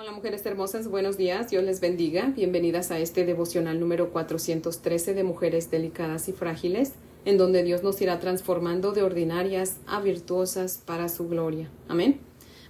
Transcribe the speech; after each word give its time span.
Hola 0.00 0.12
mujeres 0.12 0.46
hermosas, 0.46 0.88
buenos 0.88 1.18
días, 1.18 1.50
Dios 1.50 1.62
les 1.62 1.80
bendiga. 1.80 2.32
Bienvenidas 2.34 2.90
a 2.90 2.98
este 2.98 3.26
devocional 3.26 3.78
número 3.78 4.08
413 4.12 5.12
de 5.12 5.24
Mujeres 5.24 5.70
Delicadas 5.70 6.26
y 6.30 6.32
Frágiles, 6.32 6.92
en 7.26 7.36
donde 7.36 7.62
Dios 7.62 7.82
nos 7.82 8.00
irá 8.00 8.18
transformando 8.18 8.92
de 8.92 9.02
ordinarias 9.02 9.76
a 9.86 10.00
virtuosas 10.00 10.80
para 10.86 11.10
su 11.10 11.28
gloria. 11.28 11.68
Amén. 11.86 12.18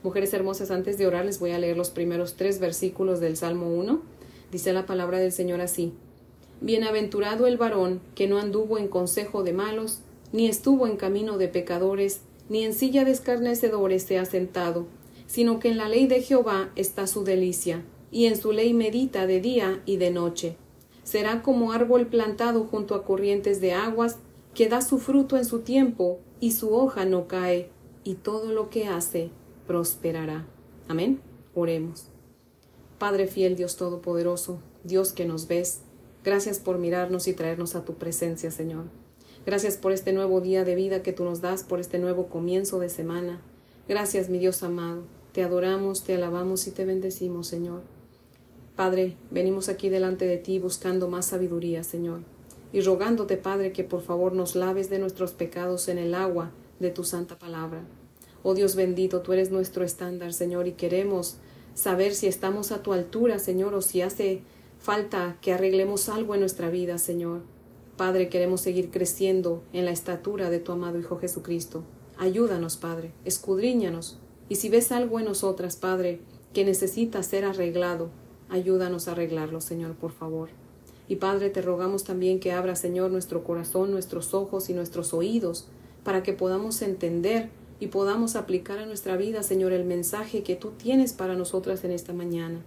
Mujeres 0.02 0.34
hermosas, 0.34 0.72
antes 0.72 0.98
de 0.98 1.06
orar 1.06 1.24
les 1.24 1.38
voy 1.38 1.52
a 1.52 1.60
leer 1.60 1.76
los 1.76 1.90
primeros 1.90 2.34
tres 2.34 2.58
versículos 2.58 3.20
del 3.20 3.36
Salmo 3.36 3.68
1. 3.68 4.02
Dice 4.50 4.72
la 4.72 4.84
palabra 4.84 5.18
del 5.18 5.30
Señor 5.30 5.60
así. 5.60 5.92
Bienaventurado 6.60 7.46
el 7.46 7.58
varón 7.58 8.00
que 8.16 8.26
no 8.26 8.38
anduvo 8.38 8.76
en 8.76 8.88
consejo 8.88 9.44
de 9.44 9.52
malos, 9.52 10.00
ni 10.32 10.48
estuvo 10.48 10.88
en 10.88 10.96
camino 10.96 11.38
de 11.38 11.46
pecadores, 11.46 12.22
ni 12.48 12.64
en 12.64 12.74
silla 12.74 13.04
de 13.04 13.12
escarnecedores 13.12 14.02
se 14.02 14.18
ha 14.18 14.24
sentado 14.24 14.88
sino 15.30 15.60
que 15.60 15.68
en 15.68 15.76
la 15.76 15.88
ley 15.88 16.08
de 16.08 16.22
Jehová 16.22 16.72
está 16.74 17.06
su 17.06 17.22
delicia, 17.22 17.84
y 18.10 18.26
en 18.26 18.36
su 18.36 18.50
ley 18.50 18.74
medita 18.74 19.28
de 19.28 19.40
día 19.40 19.80
y 19.86 19.96
de 19.96 20.10
noche. 20.10 20.56
Será 21.04 21.40
como 21.40 21.70
árbol 21.70 22.08
plantado 22.08 22.64
junto 22.64 22.96
a 22.96 23.04
corrientes 23.04 23.60
de 23.60 23.72
aguas, 23.72 24.18
que 24.54 24.68
da 24.68 24.80
su 24.80 24.98
fruto 24.98 25.36
en 25.36 25.44
su 25.44 25.60
tiempo, 25.60 26.18
y 26.40 26.50
su 26.50 26.74
hoja 26.74 27.04
no 27.04 27.28
cae, 27.28 27.70
y 28.02 28.14
todo 28.14 28.50
lo 28.50 28.70
que 28.70 28.88
hace 28.88 29.30
prosperará. 29.68 30.48
Amén. 30.88 31.20
Oremos. 31.54 32.06
Padre 32.98 33.28
fiel, 33.28 33.54
Dios 33.54 33.76
Todopoderoso, 33.76 34.58
Dios 34.82 35.12
que 35.12 35.26
nos 35.26 35.46
ves, 35.46 35.82
gracias 36.24 36.58
por 36.58 36.78
mirarnos 36.78 37.28
y 37.28 37.34
traernos 37.34 37.76
a 37.76 37.84
tu 37.84 37.94
presencia, 37.94 38.50
Señor. 38.50 38.86
Gracias 39.46 39.76
por 39.76 39.92
este 39.92 40.12
nuevo 40.12 40.40
día 40.40 40.64
de 40.64 40.74
vida 40.74 41.04
que 41.04 41.12
tú 41.12 41.22
nos 41.22 41.40
das, 41.40 41.62
por 41.62 41.78
este 41.78 42.00
nuevo 42.00 42.26
comienzo 42.26 42.80
de 42.80 42.88
semana. 42.88 43.40
Gracias, 43.88 44.28
mi 44.28 44.40
Dios 44.40 44.64
amado. 44.64 45.19
Te 45.32 45.44
adoramos, 45.44 46.02
te 46.02 46.14
alabamos 46.14 46.66
y 46.66 46.72
te 46.72 46.84
bendecimos, 46.84 47.46
Señor. 47.46 47.82
Padre, 48.74 49.16
venimos 49.30 49.68
aquí 49.68 49.88
delante 49.88 50.26
de 50.26 50.38
ti 50.38 50.58
buscando 50.58 51.08
más 51.08 51.26
sabiduría, 51.26 51.84
Señor, 51.84 52.20
y 52.72 52.80
rogándote, 52.80 53.36
Padre, 53.36 53.72
que 53.72 53.84
por 53.84 54.02
favor 54.02 54.32
nos 54.32 54.56
laves 54.56 54.90
de 54.90 54.98
nuestros 54.98 55.32
pecados 55.32 55.88
en 55.88 55.98
el 55.98 56.14
agua 56.14 56.50
de 56.80 56.90
tu 56.90 57.04
santa 57.04 57.38
palabra. 57.38 57.82
Oh 58.42 58.54
Dios 58.54 58.74
bendito, 58.74 59.20
tú 59.20 59.32
eres 59.32 59.50
nuestro 59.50 59.84
estándar, 59.84 60.32
Señor, 60.32 60.66
y 60.66 60.72
queremos 60.72 61.36
saber 61.74 62.14
si 62.14 62.26
estamos 62.26 62.72
a 62.72 62.82
tu 62.82 62.92
altura, 62.92 63.38
Señor, 63.38 63.74
o 63.74 63.82
si 63.82 64.00
hace 64.02 64.42
falta 64.78 65.36
que 65.42 65.52
arreglemos 65.52 66.08
algo 66.08 66.34
en 66.34 66.40
nuestra 66.40 66.70
vida, 66.70 66.98
Señor. 66.98 67.42
Padre, 67.96 68.30
queremos 68.30 68.62
seguir 68.62 68.90
creciendo 68.90 69.62
en 69.72 69.84
la 69.84 69.90
estatura 69.90 70.48
de 70.48 70.58
tu 70.58 70.72
amado 70.72 70.98
Hijo 70.98 71.18
Jesucristo. 71.18 71.84
Ayúdanos, 72.16 72.78
Padre, 72.78 73.12
escudriñanos, 73.26 74.18
y 74.50 74.56
si 74.56 74.68
ves 74.68 74.90
algo 74.90 75.20
en 75.20 75.26
nosotras, 75.26 75.76
Padre, 75.76 76.18
que 76.52 76.64
necesita 76.64 77.22
ser 77.22 77.44
arreglado, 77.44 78.10
ayúdanos 78.48 79.06
a 79.06 79.12
arreglarlo, 79.12 79.60
Señor, 79.60 79.94
por 79.94 80.10
favor. 80.10 80.48
Y 81.06 81.16
Padre, 81.16 81.50
te 81.50 81.62
rogamos 81.62 82.02
también 82.02 82.40
que 82.40 82.50
abra, 82.50 82.74
Señor, 82.74 83.12
nuestro 83.12 83.44
corazón, 83.44 83.92
nuestros 83.92 84.34
ojos 84.34 84.68
y 84.68 84.74
nuestros 84.74 85.14
oídos, 85.14 85.68
para 86.02 86.24
que 86.24 86.32
podamos 86.32 86.82
entender 86.82 87.48
y 87.78 87.86
podamos 87.86 88.34
aplicar 88.34 88.80
a 88.80 88.86
nuestra 88.86 89.16
vida, 89.16 89.44
Señor, 89.44 89.72
el 89.72 89.84
mensaje 89.84 90.42
que 90.42 90.56
tú 90.56 90.72
tienes 90.72 91.12
para 91.12 91.36
nosotras 91.36 91.84
en 91.84 91.92
esta 91.92 92.12
mañana. 92.12 92.60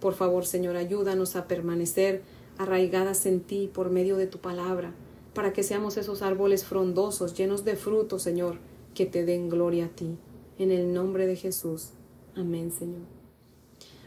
Por 0.00 0.12
favor, 0.12 0.44
Señor, 0.44 0.76
ayúdanos 0.76 1.36
a 1.36 1.48
permanecer 1.48 2.20
arraigadas 2.58 3.24
en 3.24 3.40
ti 3.40 3.70
por 3.72 3.88
medio 3.88 4.18
de 4.18 4.26
tu 4.26 4.40
palabra, 4.40 4.92
para 5.32 5.54
que 5.54 5.62
seamos 5.62 5.96
esos 5.96 6.20
árboles 6.20 6.66
frondosos, 6.66 7.34
llenos 7.34 7.64
de 7.64 7.76
fruto, 7.76 8.18
Señor, 8.18 8.58
que 8.94 9.06
te 9.06 9.24
den 9.24 9.48
gloria 9.48 9.86
a 9.86 9.88
ti. 9.88 10.18
En 10.58 10.70
el 10.70 10.92
nombre 10.92 11.26
de 11.26 11.36
Jesús. 11.36 11.90
Amén, 12.36 12.70
Señor. 12.70 13.02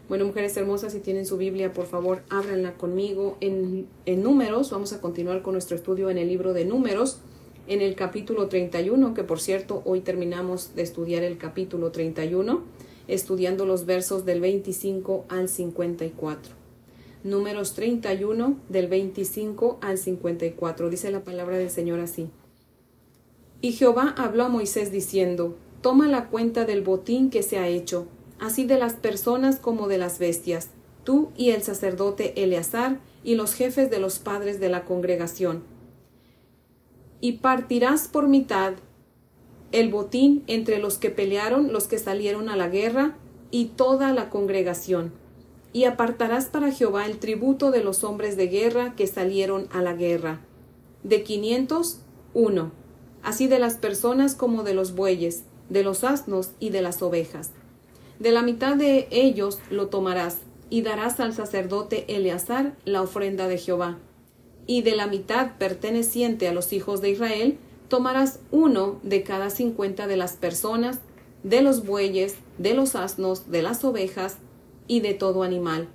Bueno, 0.07 0.25
mujeres 0.25 0.55
hermosas, 0.55 0.93
si 0.93 1.01
tienen 1.01 1.25
su 1.25 1.35
Biblia, 1.35 1.73
por 1.73 1.85
favor, 1.85 2.23
ábranla 2.29 2.77
conmigo 2.77 3.37
en, 3.41 3.87
en, 4.05 4.23
números. 4.23 4.71
Vamos 4.71 4.93
a 4.93 5.01
continuar 5.01 5.41
con 5.41 5.53
nuestro 5.53 5.75
estudio 5.75 6.09
en 6.09 6.17
el 6.17 6.29
libro 6.29 6.53
de 6.53 6.63
números, 6.63 7.19
en 7.67 7.81
el 7.81 7.95
capítulo 7.95 8.47
31, 8.47 9.13
que 9.13 9.25
por 9.25 9.41
cierto, 9.41 9.81
hoy 9.83 9.99
terminamos 9.99 10.75
de 10.75 10.83
estudiar 10.83 11.23
el 11.23 11.37
capítulo 11.37 11.91
31, 11.91 12.63
estudiando 13.09 13.65
los 13.65 13.85
versos 13.85 14.23
del 14.23 14.39
25 14.39 15.25
al 15.27 15.49
54. 15.49 16.53
Números 17.25 17.73
31, 17.73 18.57
del 18.69 18.87
25 18.87 19.79
al 19.81 19.97
54. 19.97 20.89
Dice 20.89 21.11
la 21.11 21.25
palabra 21.25 21.57
del 21.57 21.69
Señor 21.69 21.99
así. 21.99 22.29
Y 23.59 23.73
Jehová 23.73 24.15
habló 24.17 24.45
a 24.45 24.49
Moisés 24.49 24.89
diciendo, 24.91 25.57
toma 25.87 26.09
la 26.09 26.27
cuenta 26.27 26.65
del 26.65 26.81
botín 26.81 27.29
que 27.29 27.43
se 27.43 27.59
ha 27.59 27.69
hecho, 27.69 28.07
así 28.41 28.65
de 28.65 28.77
las 28.77 28.95
personas 28.95 29.55
como 29.57 29.87
de 29.87 29.97
las 29.97 30.19
bestias, 30.19 30.67
tú 31.05 31.29
y 31.37 31.51
el 31.51 31.63
sacerdote 31.63 32.43
Eleazar 32.43 32.99
y 33.23 33.35
los 33.35 33.53
jefes 33.53 33.89
de 33.89 33.97
los 33.97 34.19
padres 34.19 34.59
de 34.59 34.67
la 34.67 34.83
congregación. 34.83 35.63
Y 37.21 37.37
partirás 37.37 38.09
por 38.09 38.27
mitad 38.27 38.73
el 39.71 39.89
botín 39.89 40.43
entre 40.47 40.79
los 40.79 40.97
que 40.97 41.09
pelearon, 41.09 41.71
los 41.71 41.87
que 41.87 41.99
salieron 41.99 42.49
a 42.49 42.57
la 42.57 42.67
guerra, 42.67 43.15
y 43.49 43.67
toda 43.67 44.11
la 44.11 44.29
congregación. 44.29 45.13
Y 45.71 45.85
apartarás 45.85 46.47
para 46.47 46.69
Jehová 46.69 47.05
el 47.05 47.17
tributo 47.17 47.71
de 47.71 47.81
los 47.81 48.03
hombres 48.03 48.35
de 48.35 48.47
guerra 48.47 48.93
que 48.97 49.07
salieron 49.07 49.69
a 49.71 49.81
la 49.81 49.93
guerra. 49.93 50.41
De 51.03 51.23
quinientos, 51.23 52.01
uno. 52.33 52.73
Así 53.23 53.47
de 53.47 53.59
las 53.59 53.75
personas 53.75 54.35
como 54.35 54.63
de 54.63 54.73
los 54.73 54.93
bueyes, 54.93 55.45
de 55.69 55.83
los 55.83 56.03
asnos 56.03 56.51
y 56.59 56.69
de 56.69 56.81
las 56.81 57.01
ovejas. 57.01 57.51
De 58.19 58.31
la 58.31 58.41
mitad 58.41 58.75
de 58.75 59.07
ellos 59.11 59.59
lo 59.69 59.87
tomarás, 59.87 60.37
y 60.69 60.81
darás 60.81 61.19
al 61.19 61.33
sacerdote 61.33 62.05
Eleazar 62.15 62.75
la 62.85 63.01
ofrenda 63.01 63.47
de 63.47 63.57
Jehová. 63.57 63.97
Y 64.65 64.81
de 64.81 64.95
la 64.95 65.07
mitad 65.07 65.57
perteneciente 65.57 66.47
a 66.47 66.53
los 66.53 66.73
hijos 66.73 67.01
de 67.01 67.11
Israel, 67.11 67.57
tomarás 67.87 68.39
uno 68.51 68.99
de 69.03 69.23
cada 69.23 69.49
cincuenta 69.49 70.07
de 70.07 70.17
las 70.17 70.33
personas, 70.33 70.99
de 71.43 71.61
los 71.61 71.85
bueyes, 71.85 72.35
de 72.57 72.73
los 72.73 72.95
asnos, 72.95 73.49
de 73.49 73.61
las 73.61 73.83
ovejas 73.85 74.37
y 74.87 74.99
de 74.99 75.13
todo 75.13 75.43
animal, 75.43 75.87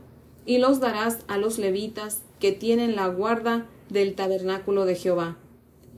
y 0.47 0.59
los 0.59 0.81
darás 0.81 1.19
a 1.29 1.37
los 1.37 1.59
levitas 1.59 2.23
que 2.41 2.53
tienen 2.53 2.97
la 2.97 3.09
guarda 3.09 3.67
del 3.91 4.15
tabernáculo 4.15 4.87
de 4.87 4.95
Jehová. 4.95 5.37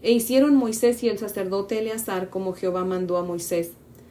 E 0.04 0.12
hicieron 0.12 0.54
Moisés 0.54 1.03
y 1.03 1.09
el 1.09 1.19
sacerdote 1.19 1.78
Eleazar 1.78 2.28
como 2.28 2.53
Jehová 2.53 2.84
mandó 2.84 3.16
a 3.16 3.25
Moisés. 3.25 3.70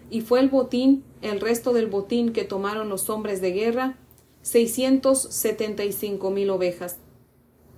Y 0.10 0.22
fue 0.22 0.40
el 0.40 0.50
botín, 0.50 1.04
el 1.22 1.40
resto 1.40 1.72
del 1.72 1.86
botín 1.86 2.34
que 2.34 2.44
tomaron 2.44 2.90
los 2.90 3.12
hombres 3.12 3.42
de 3.42 3.52
guerra, 3.52 3.96
seiscientos 4.42 5.22
setenta 5.22 5.86
y 5.86 5.92
cinco 5.92 6.32
mil 6.32 6.50
ovejas, 6.50 6.98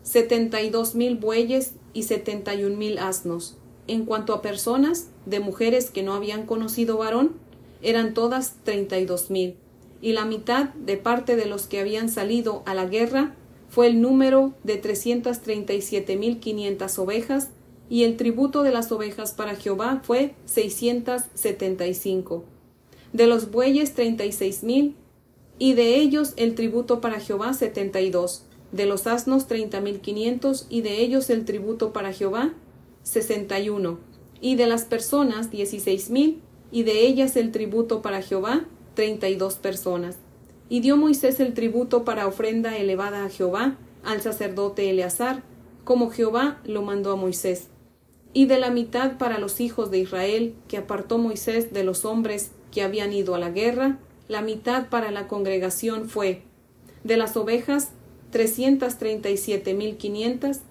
setenta 0.01 0.61
y 0.61 0.69
dos 0.69 0.95
mil 0.95 1.17
bueyes 1.17 1.73
y 1.93 2.03
setenta 2.03 2.55
y 2.55 2.63
un 2.63 2.77
mil 2.77 2.99
asnos. 2.99 3.57
En 3.85 4.05
cuanto 4.05 4.33
a 4.33 4.41
personas, 4.41 5.09
de 5.25 5.41
mujeres 5.41 5.91
que 5.91 6.01
no 6.01 6.13
habían 6.13 6.45
conocido 6.45 6.97
varón, 6.97 7.33
eran 7.81 8.13
todas 8.13 8.55
treinta 8.63 8.97
y 8.97 9.05
dos 9.05 9.29
mil, 9.29 9.57
y 10.01 10.13
la 10.13 10.23
mitad 10.23 10.69
de 10.69 10.95
parte 10.95 11.35
de 11.35 11.47
los 11.47 11.67
que 11.67 11.81
habían 11.81 12.07
salido 12.07 12.63
a 12.65 12.75
la 12.75 12.85
guerra 12.85 13.35
fue 13.67 13.87
el 13.87 13.99
número 13.99 14.53
de 14.63 14.77
trescientas 14.77 15.41
treinta 15.41 15.73
y 15.73 15.81
siete 15.81 16.15
mil 16.15 16.39
quinientas 16.39 16.97
ovejas 16.97 17.49
y 17.89 18.03
el 18.03 18.17
tributo 18.17 18.63
de 18.63 18.71
las 18.71 18.91
ovejas 18.91 19.33
para 19.33 19.55
Jehová 19.55 20.01
fue 20.03 20.33
seiscientas 20.45 21.29
setenta 21.33 21.85
y 21.87 21.93
cinco. 21.93 22.43
De 23.13 23.27
los 23.27 23.51
bueyes 23.51 23.93
treinta 23.93 24.25
y 24.25 24.31
seis 24.31 24.63
mil, 24.63 24.95
y 25.59 25.73
de 25.73 25.97
ellos 25.97 26.33
el 26.35 26.55
tributo 26.55 26.99
para 26.99 27.19
Jehová 27.19 27.53
setenta 27.53 28.01
y 28.01 28.09
dos. 28.09 28.45
De 28.71 28.85
los 28.85 29.07
asnos 29.07 29.47
treinta 29.47 29.79
mil 29.79 30.01
quinientos, 30.01 30.65
y 30.69 30.81
de 30.81 30.99
ellos 31.01 31.29
el 31.29 31.45
tributo 31.45 31.93
para 31.93 32.11
Jehová 32.11 32.53
sesenta 33.03 33.59
y 33.59 33.69
uno. 33.69 33.99
Y 34.41 34.55
de 34.55 34.67
las 34.67 34.83
personas 34.83 35.51
dieciséis 35.51 36.09
mil, 36.09 36.41
y 36.71 36.83
de 36.83 37.05
ellas 37.07 37.35
el 37.37 37.51
tributo 37.51 38.01
para 38.01 38.21
Jehová 38.21 38.65
treinta 38.95 39.29
y 39.29 39.35
dos 39.35 39.55
personas. 39.55 40.17
Y 40.67 40.79
dio 40.79 40.97
Moisés 40.97 41.39
el 41.39 41.53
tributo 41.53 42.03
para 42.03 42.27
ofrenda 42.27 42.75
elevada 42.75 43.23
a 43.23 43.29
Jehová, 43.29 43.77
al 44.03 44.21
sacerdote 44.21 44.89
Eleazar, 44.89 45.43
como 45.83 46.09
Jehová 46.09 46.59
lo 46.65 46.81
mandó 46.81 47.11
a 47.11 47.15
Moisés 47.15 47.69
y 48.35 48.47
de 48.47 48.59
la 48.59 48.69
mitad 48.69 49.17
para 49.17 49.39
los 49.39 49.61
hijos 49.61 49.89
de 49.91 49.99
Israel 49.99 50.55
que 50.67 50.75
apartó 50.75 51.17
Moisés 51.17 51.71
de 51.71 51.85
los 51.85 52.03
hombres 52.03 52.51
que 52.69 52.81
habían 52.81 53.13
ido 53.13 53.33
a 53.33 53.39
la 53.39 53.49
guerra, 53.49 53.97
la 54.27 54.41
mitad 54.41 54.89
para 54.89 55.09
la 55.09 55.29
congregación 55.29 56.09
fue 56.09 56.41
de 57.05 57.15
las 57.15 57.37
ovejas 57.37 57.91
trescientas 58.31 58.99
treinta 58.99 59.29
y 59.29 59.37
siete 59.37 59.73
mil 59.73 59.95
quinientas, 59.95 60.63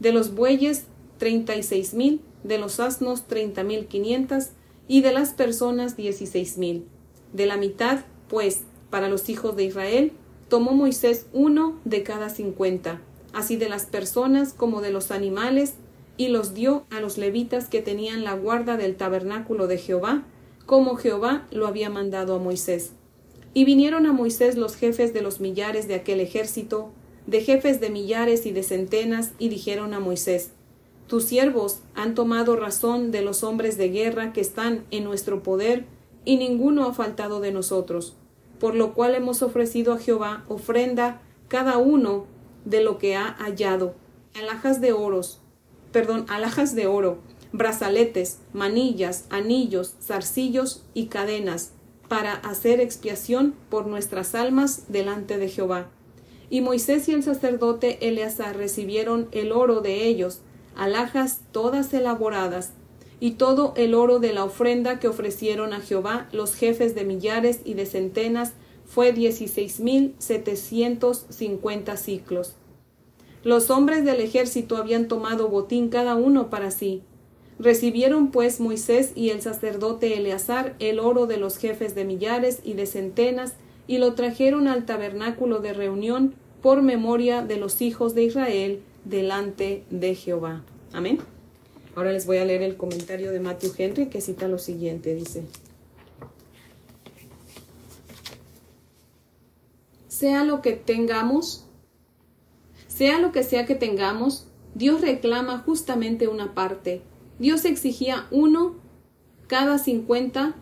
de 0.00 0.10
los 0.10 0.34
bueyes 0.34 0.86
treinta 1.18 1.54
y 1.54 1.62
seis 1.62 1.94
mil, 1.94 2.20
de 2.42 2.58
los 2.58 2.80
asnos 2.80 3.28
treinta 3.28 3.62
mil 3.62 3.86
quinientas, 3.86 4.50
y 4.88 5.02
de 5.02 5.12
las 5.12 5.30
personas 5.30 5.96
dieciséis 5.96 6.58
mil. 6.58 6.86
De 7.32 7.46
la 7.46 7.56
mitad, 7.56 8.00
pues, 8.28 8.62
para 8.90 9.08
los 9.08 9.28
hijos 9.28 9.54
de 9.54 9.62
Israel, 9.62 10.10
tomó 10.48 10.72
Moisés 10.72 11.26
uno 11.32 11.78
de 11.84 12.02
cada 12.02 12.30
cincuenta, 12.30 13.00
así 13.32 13.56
de 13.56 13.68
las 13.68 13.86
personas 13.86 14.52
como 14.52 14.80
de 14.80 14.90
los 14.90 15.12
animales 15.12 15.74
y 16.16 16.28
los 16.28 16.54
dio 16.54 16.84
a 16.90 17.00
los 17.00 17.18
levitas 17.18 17.68
que 17.68 17.82
tenían 17.82 18.24
la 18.24 18.34
guarda 18.34 18.76
del 18.76 18.96
tabernáculo 18.96 19.66
de 19.66 19.78
Jehová, 19.78 20.24
como 20.66 20.96
Jehová 20.96 21.46
lo 21.50 21.66
había 21.66 21.90
mandado 21.90 22.34
a 22.34 22.38
Moisés. 22.38 22.92
Y 23.54 23.64
vinieron 23.64 24.06
a 24.06 24.12
Moisés 24.12 24.56
los 24.56 24.76
jefes 24.76 25.12
de 25.12 25.22
los 25.22 25.40
millares 25.40 25.88
de 25.88 25.94
aquel 25.94 26.20
ejército, 26.20 26.90
de 27.26 27.40
jefes 27.40 27.80
de 27.80 27.90
millares 27.90 28.46
y 28.46 28.52
de 28.52 28.62
centenas, 28.62 29.32
y 29.38 29.48
dijeron 29.48 29.94
a 29.94 30.00
Moisés, 30.00 30.52
Tus 31.06 31.24
siervos 31.24 31.80
han 31.94 32.14
tomado 32.14 32.56
razón 32.56 33.10
de 33.10 33.22
los 33.22 33.44
hombres 33.44 33.76
de 33.76 33.90
guerra 33.90 34.32
que 34.32 34.40
están 34.40 34.84
en 34.90 35.04
nuestro 35.04 35.42
poder, 35.42 35.84
y 36.24 36.36
ninguno 36.36 36.86
ha 36.86 36.94
faltado 36.94 37.40
de 37.40 37.52
nosotros, 37.52 38.14
por 38.58 38.74
lo 38.74 38.94
cual 38.94 39.14
hemos 39.14 39.42
ofrecido 39.42 39.92
a 39.92 39.98
Jehová 39.98 40.44
ofrenda 40.48 41.20
cada 41.48 41.78
uno 41.78 42.26
de 42.64 42.82
lo 42.82 42.96
que 42.98 43.16
ha 43.16 43.34
hallado, 43.38 43.94
alhajas 44.34 44.80
de 44.80 44.92
oros, 44.92 45.41
perdón, 45.92 46.26
alhajas 46.28 46.74
de 46.74 46.86
oro, 46.86 47.18
brazaletes, 47.52 48.38
manillas, 48.52 49.26
anillos, 49.30 49.94
zarcillos 50.02 50.84
y 50.94 51.06
cadenas, 51.06 51.72
para 52.08 52.34
hacer 52.34 52.80
expiación 52.80 53.54
por 53.70 53.86
nuestras 53.86 54.34
almas 54.34 54.84
delante 54.88 55.38
de 55.38 55.48
Jehová. 55.48 55.88
Y 56.50 56.60
Moisés 56.60 57.08
y 57.08 57.12
el 57.12 57.22
sacerdote 57.22 58.06
Eleazar 58.06 58.56
recibieron 58.56 59.28
el 59.32 59.52
oro 59.52 59.80
de 59.80 60.06
ellos, 60.06 60.40
alhajas 60.76 61.40
todas 61.52 61.94
elaboradas, 61.94 62.72
y 63.20 63.32
todo 63.32 63.72
el 63.76 63.94
oro 63.94 64.18
de 64.18 64.32
la 64.32 64.44
ofrenda 64.44 64.98
que 64.98 65.08
ofrecieron 65.08 65.72
a 65.72 65.80
Jehová 65.80 66.28
los 66.32 66.54
jefes 66.54 66.94
de 66.94 67.04
millares 67.04 67.60
y 67.64 67.74
de 67.74 67.86
centenas 67.86 68.52
fue 68.84 69.12
dieciséis 69.12 69.78
mil 69.78 70.14
setecientos 70.18 71.24
cincuenta 71.30 71.96
ciclos. 71.96 72.56
Los 73.44 73.70
hombres 73.70 74.04
del 74.04 74.20
ejército 74.20 74.76
habían 74.76 75.08
tomado 75.08 75.48
botín 75.48 75.88
cada 75.88 76.14
uno 76.14 76.48
para 76.48 76.70
sí, 76.70 77.02
Recibieron 77.62 78.32
pues 78.32 78.58
Moisés 78.58 79.12
y 79.14 79.30
el 79.30 79.40
sacerdote 79.40 80.16
Eleazar 80.16 80.74
el 80.80 80.98
oro 80.98 81.26
de 81.26 81.36
los 81.36 81.58
jefes 81.58 81.94
de 81.94 82.04
millares 82.04 82.58
y 82.64 82.74
de 82.74 82.86
centenas, 82.86 83.52
y 83.86 83.98
lo 83.98 84.14
trajeron 84.14 84.66
al 84.66 84.84
tabernáculo 84.84 85.60
de 85.60 85.72
reunión 85.72 86.34
por 86.60 86.82
memoria 86.82 87.42
de 87.42 87.56
los 87.56 87.80
hijos 87.80 88.14
de 88.16 88.24
Israel 88.24 88.80
delante 89.04 89.84
de 89.90 90.14
Jehová. 90.16 90.64
Amén. 90.92 91.20
Ahora 91.94 92.12
les 92.12 92.26
voy 92.26 92.38
a 92.38 92.44
leer 92.44 92.62
el 92.62 92.76
comentario 92.76 93.30
de 93.30 93.38
Matthew 93.38 93.72
Henry 93.78 94.06
que 94.06 94.20
cita 94.20 94.48
lo 94.48 94.58
siguiente, 94.58 95.14
dice. 95.14 95.44
Sea 100.08 100.44
lo 100.44 100.62
que 100.62 100.72
tengamos, 100.72 101.66
sea 103.02 103.18
lo 103.18 103.32
que 103.32 103.42
sea 103.42 103.66
que 103.66 103.74
tengamos, 103.74 104.46
Dios 104.76 105.00
reclama 105.00 105.58
justamente 105.58 106.28
una 106.28 106.54
parte, 106.54 107.02
Dios 107.40 107.64
exigía 107.64 108.28
uno 108.30 108.76
cada 109.48 109.78
cincuenta 109.78 110.54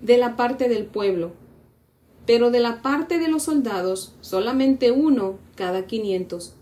de 0.00 0.16
la 0.16 0.34
parte 0.34 0.70
del 0.70 0.86
pueblo, 0.86 1.32
pero 2.24 2.50
de 2.50 2.60
la 2.60 2.80
parte 2.80 3.18
de 3.18 3.28
los 3.28 3.42
soldados 3.42 4.14
solamente 4.22 4.90
uno 4.90 5.36
cada 5.54 5.86
quinientos. 5.86 6.54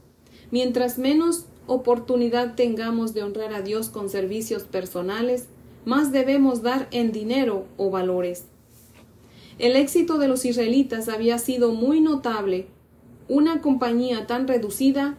Mientras 0.50 0.98
menos 0.98 1.46
oportunidad 1.68 2.56
tengamos 2.56 3.14
de 3.14 3.22
honrar 3.22 3.54
a 3.54 3.62
Dios 3.62 3.88
con 3.88 4.08
servicios 4.08 4.64
personales, 4.64 5.46
más 5.84 6.10
debemos 6.10 6.62
dar 6.62 6.88
en 6.90 7.12
dinero 7.12 7.66
o 7.76 7.88
valores. 7.88 8.46
El 9.60 9.76
éxito 9.76 10.18
de 10.18 10.26
los 10.26 10.44
israelitas 10.44 11.08
había 11.08 11.38
sido 11.38 11.70
muy 11.70 12.00
notable. 12.00 12.66
Una 13.32 13.60
compañía 13.60 14.26
tan 14.26 14.48
reducida 14.48 15.16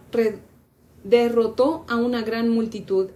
derrotó 1.03 1.85
a 1.87 1.95
una 1.95 2.21
gran 2.21 2.49
multitud 2.49 3.07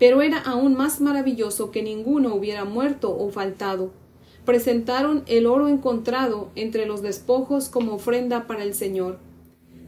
pero 0.00 0.22
era 0.22 0.38
aún 0.38 0.74
más 0.74 1.02
maravilloso 1.02 1.70
que 1.70 1.82
ninguno 1.82 2.34
hubiera 2.34 2.64
muerto 2.64 3.14
o 3.14 3.30
faltado. 3.30 3.92
Presentaron 4.46 5.22
el 5.26 5.46
oro 5.46 5.68
encontrado 5.68 6.50
entre 6.56 6.86
los 6.86 7.02
despojos 7.02 7.68
como 7.68 7.92
ofrenda 7.92 8.46
para 8.46 8.64
el 8.64 8.72
Señor. 8.72 9.18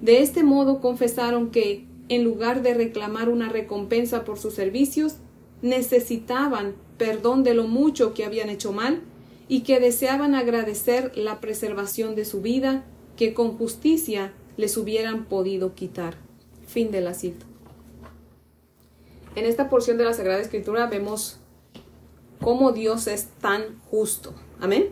De 0.03 0.21
este 0.21 0.45
modo 0.45 0.83
confesaron 0.83 1.51
que, 1.51 1.87
en 2.11 2.25
lugar 2.25 2.61
de 2.61 2.75
reclamar 2.75 3.31
una 3.31 3.49
recompensa 3.49 4.23
por 4.23 4.39
sus 4.39 4.53
servicios, 4.53 5.17
necesitaban 5.63 6.75
perdón 6.99 7.43
de 7.43 7.55
lo 7.55 7.67
mucho 7.67 8.13
que 8.13 8.27
habían 8.27 8.51
hecho 8.51 8.71
mal 8.71 9.01
y 9.49 9.63
que 9.63 9.81
deseaban 9.81 10.35
agradecer 10.35 11.17
la 11.17 11.41
preservación 11.41 12.15
de 12.15 12.27
su 12.27 12.43
vida 12.43 12.85
que 13.17 13.33
con 13.33 13.57
justicia 13.57 14.35
les 14.57 14.77
hubieran 14.77 15.25
podido 15.25 15.75
quitar. 15.75 16.17
Fin 16.67 16.91
de 16.91 17.01
la 17.01 17.15
cita. 17.15 17.47
En 19.35 19.47
esta 19.47 19.71
porción 19.71 19.97
de 19.97 20.05
la 20.05 20.13
Sagrada 20.13 20.41
Escritura 20.41 20.87
vemos 20.87 21.39
cómo 22.41 22.73
Dios 22.73 23.07
es 23.07 23.29
tan 23.41 23.79
justo. 23.91 24.35
Amén. 24.61 24.91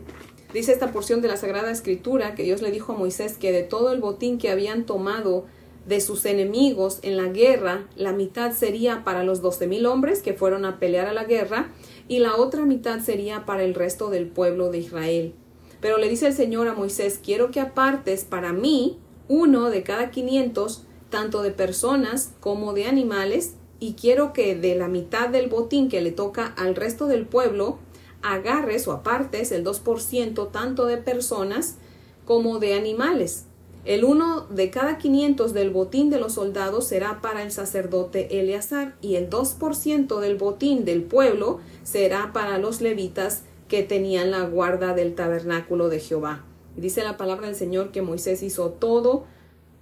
Dice 0.53 0.71
esta 0.71 0.91
porción 0.91 1.21
de 1.21 1.27
la 1.27 1.37
Sagrada 1.37 1.71
Escritura 1.71 2.35
que 2.35 2.43
Dios 2.43 2.61
le 2.61 2.71
dijo 2.71 2.93
a 2.93 2.97
Moisés 2.97 3.37
que 3.37 3.51
de 3.51 3.63
todo 3.63 3.93
el 3.93 4.01
botín 4.01 4.37
que 4.37 4.49
habían 4.49 4.85
tomado 4.85 5.45
de 5.87 6.01
sus 6.01 6.25
enemigos 6.25 6.99
en 7.01 7.17
la 7.17 7.27
guerra, 7.27 7.87
la 7.95 8.11
mitad 8.11 8.51
sería 8.51 9.03
para 9.03 9.23
los 9.23 9.41
doce 9.41 9.67
mil 9.67 9.85
hombres 9.85 10.21
que 10.21 10.33
fueron 10.33 10.65
a 10.65 10.79
pelear 10.79 11.07
a 11.07 11.13
la 11.13 11.23
guerra 11.23 11.69
y 12.07 12.19
la 12.19 12.35
otra 12.35 12.65
mitad 12.65 12.99
sería 12.99 13.45
para 13.45 13.63
el 13.63 13.73
resto 13.73 14.09
del 14.09 14.27
pueblo 14.27 14.69
de 14.69 14.79
Israel. 14.79 15.33
Pero 15.79 15.97
le 15.97 16.09
dice 16.09 16.27
el 16.27 16.33
Señor 16.33 16.67
a 16.67 16.73
Moisés, 16.73 17.19
quiero 17.23 17.49
que 17.49 17.59
apartes 17.59 18.25
para 18.25 18.53
mí 18.53 18.99
uno 19.31 19.69
de 19.69 19.81
cada 19.81 20.11
quinientos, 20.11 20.83
tanto 21.09 21.41
de 21.41 21.51
personas 21.51 22.33
como 22.41 22.73
de 22.73 22.85
animales, 22.85 23.55
y 23.79 23.93
quiero 23.93 24.33
que 24.33 24.55
de 24.55 24.75
la 24.75 24.89
mitad 24.89 25.29
del 25.29 25.47
botín 25.47 25.87
que 25.87 26.01
le 26.01 26.11
toca 26.11 26.47
al 26.57 26.75
resto 26.75 27.07
del 27.07 27.25
pueblo, 27.25 27.79
agarres 28.21 28.89
o 28.89 28.91
apartes 28.91 29.53
el 29.53 29.63
2% 29.63 30.51
tanto 30.51 30.85
de 30.85 30.97
personas 30.97 31.77
como 32.25 32.59
de 32.59 32.73
animales. 32.73 33.45
El 33.85 34.03
uno 34.03 34.47
de 34.49 34.69
cada 34.69 34.97
500 34.97 35.53
del 35.53 35.69
botín 35.69 36.09
de 36.09 36.19
los 36.19 36.33
soldados 36.33 36.85
será 36.85 37.21
para 37.21 37.41
el 37.41 37.53
sacerdote 37.53 38.41
Eleazar 38.41 38.97
y 38.99 39.15
el 39.15 39.29
2% 39.29 40.19
del 40.19 40.35
botín 40.35 40.83
del 40.83 41.03
pueblo 41.03 41.61
será 41.83 42.33
para 42.33 42.57
los 42.57 42.81
levitas 42.81 43.43
que 43.69 43.81
tenían 43.81 44.29
la 44.29 44.41
guarda 44.41 44.93
del 44.93 45.15
tabernáculo 45.15 45.87
de 45.87 46.01
Jehová. 46.01 46.43
Dice 46.75 47.03
la 47.03 47.17
palabra 47.17 47.47
del 47.47 47.55
Señor 47.55 47.91
que 47.91 48.01
Moisés 48.01 48.43
hizo 48.43 48.69
todo 48.69 49.25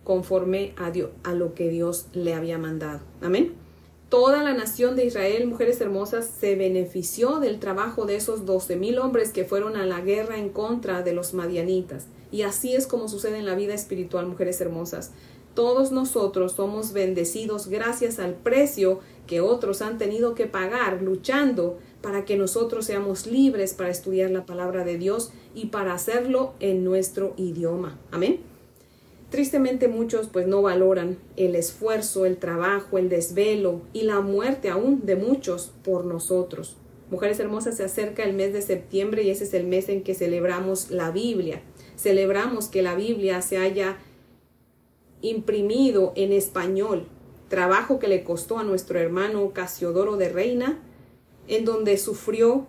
conforme 0.04 0.74
a, 0.78 0.92
Dios, 0.92 1.12
a 1.24 1.34
lo 1.34 1.54
que 1.54 1.70
Dios 1.70 2.08
le 2.14 2.34
había 2.34 2.58
mandado. 2.58 3.02
Amén. 3.22 3.54
Toda 4.10 4.42
la 4.42 4.54
nación 4.54 4.96
de 4.96 5.06
Israel, 5.06 5.46
mujeres 5.46 5.80
hermosas, 5.82 6.28
se 6.40 6.56
benefició 6.56 7.40
del 7.40 7.60
trabajo 7.60 8.06
de 8.06 8.16
esos 8.16 8.48
doce 8.48 8.76
mil 8.76 8.98
hombres 8.98 9.32
que 9.32 9.46
fueron 9.46 9.76
a 9.76 9.86
la 9.86 10.02
guerra 10.02 10.40
en 10.40 10.50
contra 10.50 11.04
de 11.04 11.14
los 11.14 11.36
madianitas. 11.36 12.08
Y 12.32 12.42
así 12.42 12.74
es 12.74 12.88
como 12.88 13.08
sucede 13.08 13.38
en 13.38 13.46
la 13.46 13.54
vida 13.54 13.76
espiritual, 13.76 14.26
mujeres 14.26 14.60
hermosas. 14.62 15.12
Todos 15.54 15.92
nosotros 15.92 16.54
somos 16.54 16.94
bendecidos 16.94 17.68
gracias 17.68 18.20
al 18.20 18.36
precio 18.36 19.00
que 19.28 19.42
otros 19.42 19.82
han 19.82 19.98
tenido 19.98 20.36
que 20.36 20.48
pagar 20.48 21.02
luchando 21.02 21.78
para 22.02 22.26
que 22.26 22.38
nosotros 22.38 22.86
seamos 22.86 23.28
libres 23.28 23.74
para 23.74 23.90
estudiar 23.90 24.32
la 24.32 24.46
palabra 24.46 24.84
de 24.84 24.98
Dios 24.98 25.32
y 25.54 25.68
para 25.68 25.94
hacerlo 25.94 26.54
en 26.60 26.84
nuestro 26.84 27.34
idioma. 27.38 28.00
Amén. 28.12 28.40
Tristemente 29.30 29.88
muchos 29.88 30.28
pues 30.28 30.48
no 30.48 30.62
valoran 30.62 31.18
el 31.36 31.56
esfuerzo, 31.56 32.26
el 32.26 32.38
trabajo, 32.38 32.98
el 32.98 33.10
desvelo 33.10 33.82
y 33.94 34.04
la 34.04 34.22
muerte 34.22 34.70
aún 34.70 35.06
de 35.06 35.16
muchos 35.16 35.72
por 35.84 36.06
nosotros. 36.06 36.78
Mujeres 37.12 37.40
hermosas, 37.40 37.78
se 37.78 37.84
acerca 37.84 38.24
el 38.24 38.34
mes 38.34 38.54
de 38.54 38.62
septiembre 38.62 39.24
y 39.24 39.30
ese 39.30 39.44
es 39.44 39.54
el 39.54 39.66
mes 39.66 39.90
en 39.90 40.04
que 40.04 40.14
celebramos 40.14 40.92
la 40.92 41.12
Biblia. 41.12 41.62
Celebramos 41.96 42.68
que 42.68 42.82
la 42.82 42.96
Biblia 42.96 43.42
se 43.42 43.58
haya 43.58 43.98
imprimido 45.22 46.14
en 46.16 46.32
español, 46.32 47.08
trabajo 47.50 48.00
que 48.00 48.08
le 48.08 48.24
costó 48.24 48.60
a 48.60 48.64
nuestro 48.64 49.00
hermano 49.00 49.52
Casiodoro 49.54 50.18
de 50.18 50.30
Reina, 50.30 50.80
en 51.48 51.66
donde 51.66 51.98
sufrió 51.98 52.68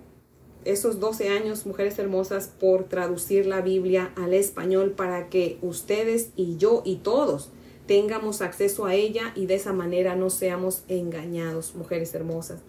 esos 0.64 1.00
12 1.00 1.28
años, 1.30 1.66
mujeres 1.66 1.98
hermosas, 1.98 2.48
por 2.48 2.84
traducir 2.84 3.46
la 3.46 3.60
Biblia 3.60 4.12
al 4.16 4.34
español 4.34 4.92
para 4.92 5.28
que 5.28 5.58
ustedes 5.62 6.30
y 6.36 6.56
yo 6.56 6.82
y 6.84 6.96
todos 6.96 7.50
tengamos 7.86 8.40
acceso 8.40 8.84
a 8.86 8.94
ella 8.94 9.32
y 9.34 9.46
de 9.46 9.54
esa 9.54 9.72
manera 9.72 10.16
no 10.16 10.30
seamos 10.30 10.84
engañados, 10.88 11.74
mujeres 11.74 12.14
hermosas. 12.14 12.60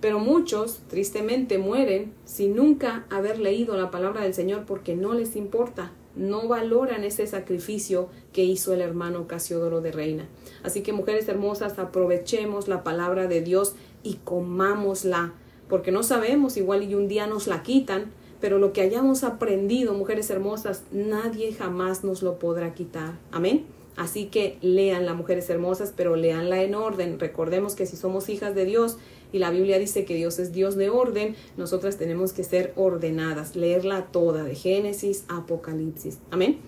Pero 0.00 0.20
muchos, 0.20 0.80
tristemente, 0.88 1.58
mueren 1.58 2.12
sin 2.24 2.56
nunca 2.56 3.06
haber 3.10 3.38
leído 3.38 3.76
la 3.76 3.90
palabra 3.90 4.22
del 4.22 4.34
Señor 4.34 4.64
porque 4.64 4.94
no 4.94 5.14
les 5.14 5.36
importa, 5.36 5.92
no 6.18 6.48
valoran 6.48 7.04
ese 7.04 7.26
sacrificio 7.26 8.08
que 8.32 8.44
hizo 8.44 8.74
el 8.74 8.80
hermano 8.80 9.26
Casiodoro 9.26 9.80
de 9.80 9.92
Reina. 9.92 10.28
Así 10.62 10.82
que, 10.82 10.92
mujeres 10.92 11.28
hermosas, 11.28 11.78
aprovechemos 11.78 12.68
la 12.68 12.82
palabra 12.82 13.28
de 13.28 13.40
Dios 13.40 13.74
y 14.02 14.14
comámosla 14.24 15.32
porque 15.68 15.92
no 15.92 16.02
sabemos, 16.02 16.56
igual 16.56 16.82
y 16.82 16.94
un 16.94 17.08
día 17.08 17.26
nos 17.26 17.46
la 17.46 17.62
quitan, 17.62 18.10
pero 18.40 18.58
lo 18.58 18.72
que 18.72 18.80
hayamos 18.80 19.22
aprendido, 19.24 19.94
mujeres 19.94 20.30
hermosas, 20.30 20.82
nadie 20.92 21.52
jamás 21.52 22.04
nos 22.04 22.22
lo 22.22 22.38
podrá 22.38 22.72
quitar. 22.72 23.14
Amén. 23.30 23.66
Así 23.96 24.26
que 24.26 24.58
leanla, 24.62 25.12
mujeres 25.14 25.50
hermosas, 25.50 25.92
pero 25.94 26.14
leanla 26.14 26.62
en 26.62 26.74
orden. 26.74 27.18
Recordemos 27.18 27.74
que 27.74 27.84
si 27.84 27.96
somos 27.96 28.28
hijas 28.28 28.54
de 28.54 28.64
Dios, 28.64 28.96
y 29.32 29.38
la 29.38 29.50
Biblia 29.50 29.78
dice 29.78 30.04
que 30.04 30.14
Dios 30.14 30.38
es 30.38 30.52
Dios 30.52 30.76
de 30.76 30.90
orden, 30.90 31.36
nosotras 31.56 31.96
tenemos 31.96 32.32
que 32.32 32.44
ser 32.44 32.72
ordenadas, 32.76 33.56
leerla 33.56 34.06
toda, 34.06 34.44
de 34.44 34.54
Génesis 34.54 35.24
a 35.28 35.38
Apocalipsis. 35.38 36.18
Amén. 36.30 36.58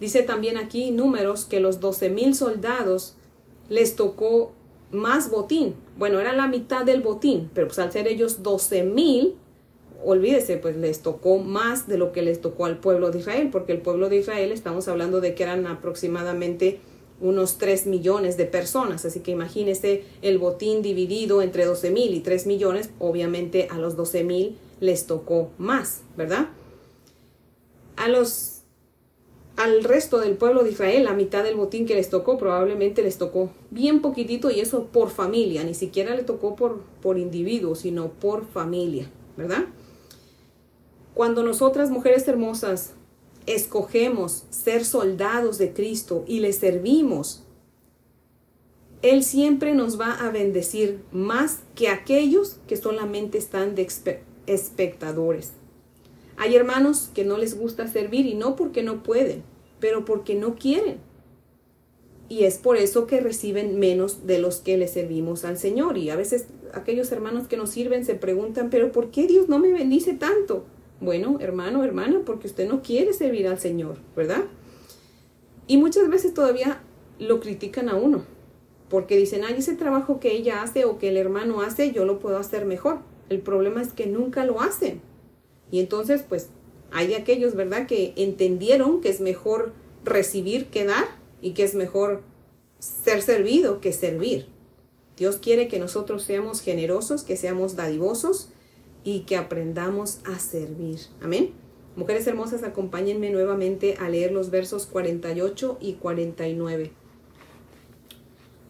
Dice 0.00 0.22
también 0.22 0.56
aquí 0.56 0.90
números 0.90 1.44
que 1.44 1.60
los 1.60 1.80
doce 1.80 2.08
mil 2.08 2.34
soldados 2.34 3.16
les 3.68 3.96
tocó 3.96 4.52
más 4.92 5.30
botín. 5.30 5.74
Bueno, 5.96 6.20
era 6.20 6.32
la 6.32 6.46
mitad 6.46 6.84
del 6.84 7.02
botín, 7.02 7.50
pero 7.52 7.66
pues 7.66 7.78
al 7.78 7.92
ser 7.92 8.06
ellos 8.06 8.42
doce 8.42 8.84
mil, 8.84 9.34
olvídese, 10.04 10.56
pues 10.56 10.76
les 10.76 11.02
tocó 11.02 11.38
más 11.38 11.88
de 11.88 11.98
lo 11.98 12.12
que 12.12 12.22
les 12.22 12.40
tocó 12.40 12.66
al 12.66 12.78
pueblo 12.78 13.10
de 13.10 13.18
Israel, 13.18 13.48
porque 13.50 13.72
el 13.72 13.80
pueblo 13.80 14.08
de 14.08 14.16
Israel 14.16 14.52
estamos 14.52 14.88
hablando 14.88 15.20
de 15.20 15.34
que 15.34 15.42
eran 15.42 15.66
aproximadamente 15.66 16.80
unos 17.20 17.58
3 17.58 17.86
millones 17.86 18.36
de 18.36 18.44
personas. 18.44 19.04
Así 19.04 19.20
que 19.20 19.30
imagínese 19.30 20.04
el 20.22 20.38
botín 20.38 20.82
dividido 20.82 21.42
entre 21.42 21.64
12 21.64 21.90
mil 21.90 22.14
y 22.14 22.20
3 22.20 22.46
millones. 22.46 22.90
Obviamente 22.98 23.68
a 23.70 23.78
los 23.78 23.96
12 23.96 24.24
mil 24.24 24.58
les 24.80 25.06
tocó 25.06 25.50
más, 25.58 26.02
¿verdad? 26.16 26.48
A 27.96 28.08
los 28.08 28.58
al 29.58 29.82
resto 29.82 30.20
del 30.20 30.36
pueblo 30.36 30.62
de 30.62 30.70
Israel, 30.70 31.02
la 31.02 31.14
mitad 31.14 31.42
del 31.42 31.56
botín 31.56 31.84
que 31.84 31.96
les 31.96 32.08
tocó, 32.10 32.38
probablemente 32.38 33.02
les 33.02 33.18
tocó 33.18 33.50
bien 33.70 34.00
poquitito 34.00 34.52
y 34.52 34.60
eso 34.60 34.84
por 34.84 35.10
familia, 35.10 35.64
ni 35.64 35.74
siquiera 35.74 36.14
le 36.14 36.22
tocó 36.22 36.54
por, 36.54 36.78
por 37.02 37.18
individuo, 37.18 37.74
sino 37.74 38.06
por 38.06 38.46
familia, 38.46 39.10
¿verdad? 39.36 39.64
Cuando 41.12 41.42
nosotras, 41.42 41.90
mujeres 41.90 42.28
hermosas, 42.28 42.94
escogemos 43.54 44.44
ser 44.50 44.84
soldados 44.84 45.58
de 45.58 45.72
Cristo 45.72 46.24
y 46.26 46.40
le 46.40 46.52
servimos, 46.52 47.44
Él 49.02 49.22
siempre 49.24 49.74
nos 49.74 50.00
va 50.00 50.12
a 50.12 50.30
bendecir 50.30 51.00
más 51.12 51.60
que 51.74 51.88
aquellos 51.88 52.58
que 52.66 52.76
solamente 52.76 53.38
están 53.38 53.74
de 53.74 53.86
espectadores. 54.46 55.52
Hay 56.36 56.54
hermanos 56.54 57.10
que 57.14 57.24
no 57.24 57.38
les 57.38 57.58
gusta 57.58 57.88
servir 57.88 58.26
y 58.26 58.34
no 58.34 58.54
porque 58.54 58.82
no 58.82 59.02
pueden, 59.02 59.42
pero 59.80 60.04
porque 60.04 60.34
no 60.34 60.54
quieren. 60.54 60.98
Y 62.28 62.44
es 62.44 62.58
por 62.58 62.76
eso 62.76 63.06
que 63.06 63.20
reciben 63.20 63.78
menos 63.78 64.26
de 64.26 64.38
los 64.38 64.60
que 64.60 64.76
le 64.76 64.86
servimos 64.86 65.44
al 65.44 65.56
Señor. 65.56 65.96
Y 65.96 66.10
a 66.10 66.16
veces 66.16 66.46
aquellos 66.74 67.10
hermanos 67.10 67.48
que 67.48 67.56
nos 67.56 67.70
sirven 67.70 68.04
se 68.04 68.14
preguntan, 68.14 68.68
pero 68.68 68.92
¿por 68.92 69.10
qué 69.10 69.26
Dios 69.26 69.48
no 69.48 69.58
me 69.58 69.72
bendice 69.72 70.12
tanto? 70.12 70.64
Bueno, 71.00 71.38
hermano, 71.40 71.84
hermana, 71.84 72.22
porque 72.26 72.48
usted 72.48 72.68
no 72.68 72.82
quiere 72.82 73.12
servir 73.12 73.46
al 73.46 73.60
Señor, 73.60 73.98
¿verdad? 74.16 74.44
Y 75.68 75.76
muchas 75.76 76.08
veces 76.08 76.34
todavía 76.34 76.82
lo 77.20 77.38
critican 77.40 77.88
a 77.88 77.94
uno, 77.94 78.24
porque 78.88 79.16
dicen, 79.16 79.44
ay, 79.44 79.54
ese 79.58 79.76
trabajo 79.76 80.18
que 80.18 80.32
ella 80.32 80.62
hace 80.62 80.84
o 80.84 80.98
que 80.98 81.10
el 81.10 81.16
hermano 81.16 81.60
hace, 81.60 81.92
yo 81.92 82.04
lo 82.04 82.18
puedo 82.18 82.38
hacer 82.38 82.64
mejor. 82.64 82.98
El 83.28 83.40
problema 83.40 83.80
es 83.80 83.92
que 83.92 84.06
nunca 84.06 84.44
lo 84.44 84.60
hacen. 84.60 85.00
Y 85.70 85.80
entonces, 85.80 86.24
pues, 86.28 86.48
hay 86.90 87.14
aquellos, 87.14 87.54
¿verdad?, 87.54 87.86
que 87.86 88.12
entendieron 88.16 89.00
que 89.00 89.10
es 89.10 89.20
mejor 89.20 89.72
recibir 90.04 90.66
que 90.66 90.84
dar 90.84 91.04
y 91.42 91.52
que 91.52 91.62
es 91.62 91.74
mejor 91.74 92.22
ser 92.78 93.22
servido 93.22 93.80
que 93.80 93.92
servir. 93.92 94.46
Dios 95.16 95.36
quiere 95.36 95.68
que 95.68 95.78
nosotros 95.78 96.22
seamos 96.22 96.60
generosos, 96.60 97.22
que 97.24 97.36
seamos 97.36 97.76
dadivosos 97.76 98.50
y 99.08 99.20
que 99.20 99.38
aprendamos 99.38 100.18
a 100.26 100.38
servir. 100.38 100.98
Amén. 101.22 101.52
Mujeres 101.96 102.26
hermosas, 102.26 102.62
acompáñenme 102.62 103.30
nuevamente 103.30 103.96
a 103.98 104.10
leer 104.10 104.32
los 104.32 104.50
versos 104.50 104.84
48 104.84 105.78
y 105.80 105.94
49. 105.94 106.92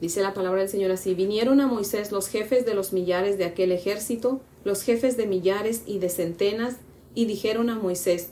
Dice 0.00 0.22
la 0.22 0.34
palabra 0.34 0.60
del 0.60 0.68
Señor 0.68 0.92
así, 0.92 1.14
vinieron 1.14 1.60
a 1.60 1.66
Moisés 1.66 2.12
los 2.12 2.28
jefes 2.28 2.64
de 2.64 2.74
los 2.74 2.92
millares 2.92 3.36
de 3.36 3.46
aquel 3.46 3.72
ejército, 3.72 4.40
los 4.62 4.82
jefes 4.82 5.16
de 5.16 5.26
millares 5.26 5.82
y 5.86 5.98
de 5.98 6.08
centenas, 6.08 6.76
y 7.16 7.26
dijeron 7.26 7.68
a 7.68 7.76
Moisés, 7.76 8.30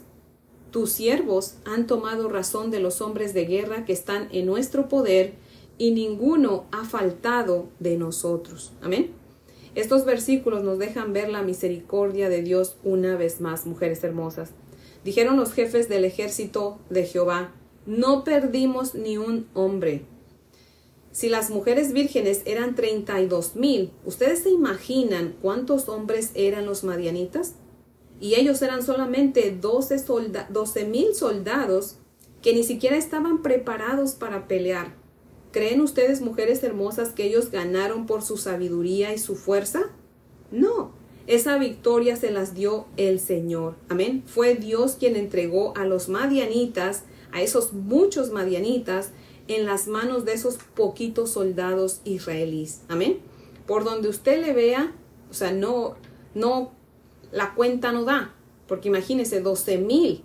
tus 0.71 0.93
siervos 0.93 1.55
han 1.65 1.87
tomado 1.87 2.29
razón 2.29 2.71
de 2.71 2.79
los 2.79 3.01
hombres 3.01 3.33
de 3.33 3.43
guerra 3.43 3.83
que 3.83 3.91
están 3.91 4.29
en 4.31 4.45
nuestro 4.45 4.87
poder, 4.87 5.33
y 5.77 5.91
ninguno 5.91 6.67
ha 6.71 6.85
faltado 6.85 7.67
de 7.79 7.97
nosotros. 7.97 8.71
Amén. 8.81 9.11
Estos 9.77 10.05
versículos 10.05 10.63
nos 10.63 10.79
dejan 10.79 11.13
ver 11.13 11.29
la 11.29 11.43
misericordia 11.43 12.29
de 12.29 12.41
Dios 12.41 12.77
una 12.83 13.15
vez 13.15 13.41
más, 13.41 13.67
mujeres 13.67 14.03
hermosas. 14.03 14.49
Dijeron 15.05 15.37
los 15.37 15.53
jefes 15.53 15.87
del 15.87 16.03
ejército 16.03 16.79
de 16.89 17.05
Jehová, 17.05 17.53
no 17.85 18.23
perdimos 18.23 18.95
ni 18.95 19.19
un 19.19 19.47
hombre. 19.53 20.01
Si 21.11 21.29
las 21.29 21.51
mujeres 21.51 21.93
vírgenes 21.93 22.41
eran 22.45 22.73
treinta 22.73 23.21
y 23.21 23.27
dos 23.27 23.55
mil, 23.55 23.91
¿ustedes 24.03 24.39
se 24.39 24.49
imaginan 24.49 25.35
cuántos 25.43 25.89
hombres 25.89 26.31
eran 26.33 26.65
los 26.65 26.83
madianitas? 26.83 27.53
Y 28.19 28.33
ellos 28.33 28.59
eran 28.63 28.81
solamente 28.81 29.55
doce 29.61 30.85
mil 30.85 31.13
soldados 31.13 31.97
que 32.41 32.55
ni 32.55 32.63
siquiera 32.63 32.97
estaban 32.97 33.43
preparados 33.43 34.13
para 34.13 34.47
pelear. 34.47 34.95
¿Creen 35.51 35.81
ustedes, 35.81 36.21
mujeres 36.21 36.63
hermosas, 36.63 37.09
que 37.09 37.23
ellos 37.23 37.51
ganaron 37.51 38.05
por 38.05 38.21
su 38.21 38.37
sabiduría 38.37 39.13
y 39.13 39.17
su 39.17 39.35
fuerza? 39.35 39.89
No, 40.51 40.91
esa 41.27 41.57
victoria 41.57 42.15
se 42.15 42.31
las 42.31 42.53
dio 42.53 42.85
el 42.95 43.19
Señor. 43.19 43.75
Amén. 43.89 44.23
Fue 44.25 44.55
Dios 44.55 44.95
quien 44.99 45.15
entregó 45.15 45.75
a 45.77 45.85
los 45.85 46.09
madianitas, 46.09 47.03
a 47.31 47.41
esos 47.41 47.73
muchos 47.73 48.31
madianitas, 48.31 49.11
en 49.47 49.65
las 49.65 49.87
manos 49.87 50.25
de 50.25 50.33
esos 50.33 50.57
poquitos 50.75 51.31
soldados 51.31 52.01
israelíes. 52.03 52.81
Amén. 52.87 53.19
Por 53.65 53.83
donde 53.83 54.09
usted 54.09 54.41
le 54.41 54.53
vea, 54.53 54.93
o 55.29 55.33
sea, 55.33 55.51
no, 55.51 55.95
no, 56.33 56.71
la 57.31 57.53
cuenta 57.55 57.91
no 57.91 58.05
da, 58.05 58.33
porque 58.67 58.89
imagínese, 58.89 59.41
12 59.41 59.77
mil 59.79 60.23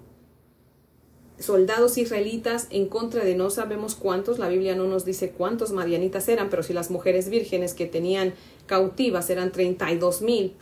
soldados 1.39 1.99
israelitas 1.99 2.67
en 2.71 2.87
contra 2.87 3.25
de 3.25 3.35
no 3.35 3.51
sabemos 3.51 3.95
cuántos, 3.95 4.39
la 4.39 4.49
Biblia 4.49 4.75
no 4.75 4.87
nos 4.87 5.05
dice 5.05 5.31
cuántos 5.31 5.73
madianitas 5.73 6.29
eran, 6.29 6.51
pero 6.51 6.63
si 6.63 6.73
las 6.73 6.91
mujeres 6.91 7.29
vírgenes 7.29 7.75
que 7.75 7.87
tenían 7.87 8.35
cautivas 8.67 9.29
eran 9.31 9.53
32 9.53 10.23
mil, 10.23 10.55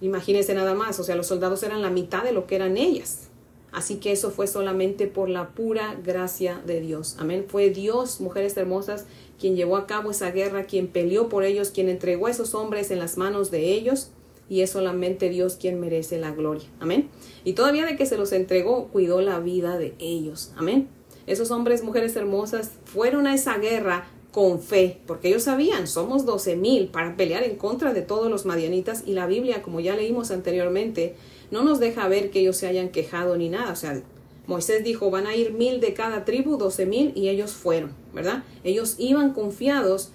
imagínense 0.00 0.54
nada 0.54 0.74
más, 0.74 0.98
o 1.00 1.04
sea, 1.04 1.16
los 1.16 1.26
soldados 1.26 1.62
eran 1.62 1.82
la 1.82 1.90
mitad 1.90 2.22
de 2.22 2.32
lo 2.32 2.46
que 2.46 2.56
eran 2.56 2.76
ellas. 2.76 3.28
Así 3.72 3.96
que 3.96 4.12
eso 4.12 4.30
fue 4.30 4.46
solamente 4.46 5.08
por 5.08 5.28
la 5.28 5.48
pura 5.48 5.96
gracia 6.04 6.62
de 6.64 6.80
Dios. 6.80 7.16
Amén. 7.18 7.46
Fue 7.48 7.70
Dios, 7.70 8.20
mujeres 8.20 8.56
hermosas, 8.56 9.04
quien 9.36 9.56
llevó 9.56 9.76
a 9.76 9.88
cabo 9.88 10.12
esa 10.12 10.30
guerra, 10.30 10.64
quien 10.64 10.86
peleó 10.86 11.28
por 11.28 11.42
ellos, 11.42 11.70
quien 11.70 11.88
entregó 11.88 12.28
a 12.28 12.30
esos 12.30 12.54
hombres 12.54 12.92
en 12.92 13.00
las 13.00 13.16
manos 13.16 13.50
de 13.50 13.72
ellos 13.72 14.10
y 14.48 14.60
es 14.60 14.70
solamente 14.70 15.28
Dios 15.30 15.56
quien 15.56 15.80
merece 15.80 16.18
la 16.18 16.32
gloria. 16.32 16.64
Amén. 16.80 17.08
Y 17.44 17.54
todavía 17.54 17.86
de 17.86 17.96
que 17.96 18.06
se 18.06 18.16
los 18.16 18.32
entregó, 18.32 18.88
cuidó 18.88 19.20
la 19.20 19.40
vida 19.40 19.78
de 19.78 19.94
ellos. 19.98 20.52
Amén. 20.56 20.88
Esos 21.26 21.50
hombres, 21.50 21.82
mujeres 21.82 22.14
hermosas, 22.16 22.72
fueron 22.84 23.26
a 23.26 23.34
esa 23.34 23.56
guerra 23.58 24.06
con 24.30 24.60
fe, 24.60 24.98
porque 25.06 25.28
ellos 25.28 25.44
sabían, 25.44 25.86
somos 25.86 26.26
doce 26.26 26.56
mil 26.56 26.88
para 26.88 27.16
pelear 27.16 27.44
en 27.44 27.56
contra 27.56 27.94
de 27.94 28.02
todos 28.02 28.28
los 28.28 28.44
madianitas 28.44 29.04
y 29.06 29.12
la 29.12 29.28
Biblia, 29.28 29.62
como 29.62 29.78
ya 29.78 29.94
leímos 29.94 30.32
anteriormente, 30.32 31.14
no 31.52 31.62
nos 31.62 31.78
deja 31.78 32.08
ver 32.08 32.30
que 32.30 32.40
ellos 32.40 32.56
se 32.56 32.66
hayan 32.66 32.88
quejado 32.88 33.36
ni 33.36 33.48
nada. 33.48 33.72
O 33.72 33.76
sea, 33.76 34.02
Moisés 34.46 34.82
dijo, 34.82 35.10
van 35.10 35.28
a 35.28 35.36
ir 35.36 35.52
mil 35.52 35.80
de 35.80 35.94
cada 35.94 36.24
tribu, 36.24 36.56
doce 36.56 36.84
mil, 36.84 37.12
y 37.14 37.28
ellos 37.28 37.52
fueron, 37.52 37.92
¿verdad? 38.12 38.42
Ellos 38.64 38.96
iban 38.98 39.32
confiados 39.32 40.10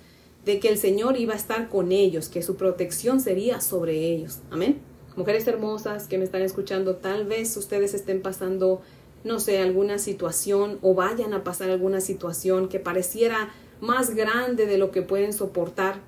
de 0.45 0.59
que 0.59 0.69
el 0.69 0.77
Señor 0.77 1.17
iba 1.17 1.33
a 1.33 1.37
estar 1.37 1.69
con 1.69 1.91
ellos, 1.91 2.29
que 2.29 2.41
su 2.41 2.55
protección 2.55 3.19
sería 3.19 3.61
sobre 3.61 4.07
ellos. 4.07 4.39
Amén. 4.51 4.79
Mujeres 5.15 5.47
hermosas 5.47 6.07
que 6.07 6.17
me 6.17 6.23
están 6.23 6.41
escuchando, 6.41 6.95
tal 6.95 7.25
vez 7.25 7.55
ustedes 7.57 7.93
estén 7.93 8.21
pasando, 8.21 8.81
no 9.23 9.39
sé, 9.39 9.59
alguna 9.59 9.99
situación 9.99 10.79
o 10.81 10.93
vayan 10.93 11.33
a 11.33 11.43
pasar 11.43 11.69
alguna 11.69 11.99
situación 11.99 12.69
que 12.69 12.79
pareciera 12.79 13.51
más 13.81 14.15
grande 14.15 14.65
de 14.65 14.77
lo 14.77 14.91
que 14.91 15.01
pueden 15.01 15.33
soportar. 15.33 16.01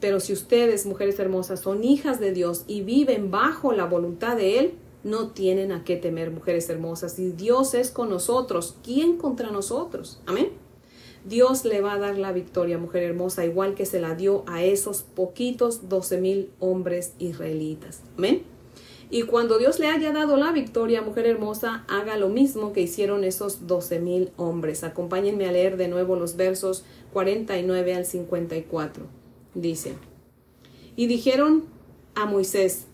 Pero 0.00 0.20
si 0.20 0.32
ustedes, 0.32 0.86
mujeres 0.86 1.18
hermosas, 1.18 1.60
son 1.60 1.84
hijas 1.84 2.20
de 2.20 2.32
Dios 2.32 2.64
y 2.66 2.82
viven 2.82 3.30
bajo 3.30 3.72
la 3.72 3.84
voluntad 3.84 4.36
de 4.36 4.58
Él, 4.58 4.74
no 5.02 5.28
tienen 5.28 5.70
a 5.70 5.84
qué 5.84 5.96
temer, 5.96 6.30
mujeres 6.30 6.68
hermosas. 6.70 7.12
Si 7.12 7.32
Dios 7.32 7.74
es 7.74 7.90
con 7.90 8.08
nosotros, 8.08 8.76
¿quién 8.82 9.18
contra 9.18 9.50
nosotros? 9.50 10.20
Amén. 10.26 10.63
Dios 11.24 11.64
le 11.64 11.80
va 11.80 11.94
a 11.94 11.98
dar 11.98 12.18
la 12.18 12.32
victoria, 12.32 12.76
mujer 12.76 13.02
hermosa, 13.02 13.46
igual 13.46 13.74
que 13.74 13.86
se 13.86 13.98
la 13.98 14.14
dio 14.14 14.44
a 14.46 14.62
esos 14.62 15.02
poquitos 15.02 15.88
doce 15.88 16.20
mil 16.20 16.50
hombres 16.60 17.14
israelitas. 17.18 18.02
Amén. 18.18 18.42
Y 19.10 19.22
cuando 19.22 19.58
Dios 19.58 19.78
le 19.78 19.86
haya 19.86 20.12
dado 20.12 20.36
la 20.36 20.52
victoria, 20.52 21.00
mujer 21.00 21.26
hermosa, 21.26 21.84
haga 21.88 22.18
lo 22.18 22.28
mismo 22.28 22.72
que 22.72 22.82
hicieron 22.82 23.24
esos 23.24 23.66
doce 23.66 24.00
mil 24.00 24.32
hombres. 24.36 24.84
Acompáñenme 24.84 25.46
a 25.46 25.52
leer 25.52 25.76
de 25.78 25.88
nuevo 25.88 26.16
los 26.16 26.36
versos 26.36 26.84
49 27.12 27.94
al 27.94 28.04
54. 28.04 29.04
Dice, 29.54 29.94
y 30.96 31.06
dijeron 31.06 31.64
a 32.14 32.26
Moisés, 32.26 32.86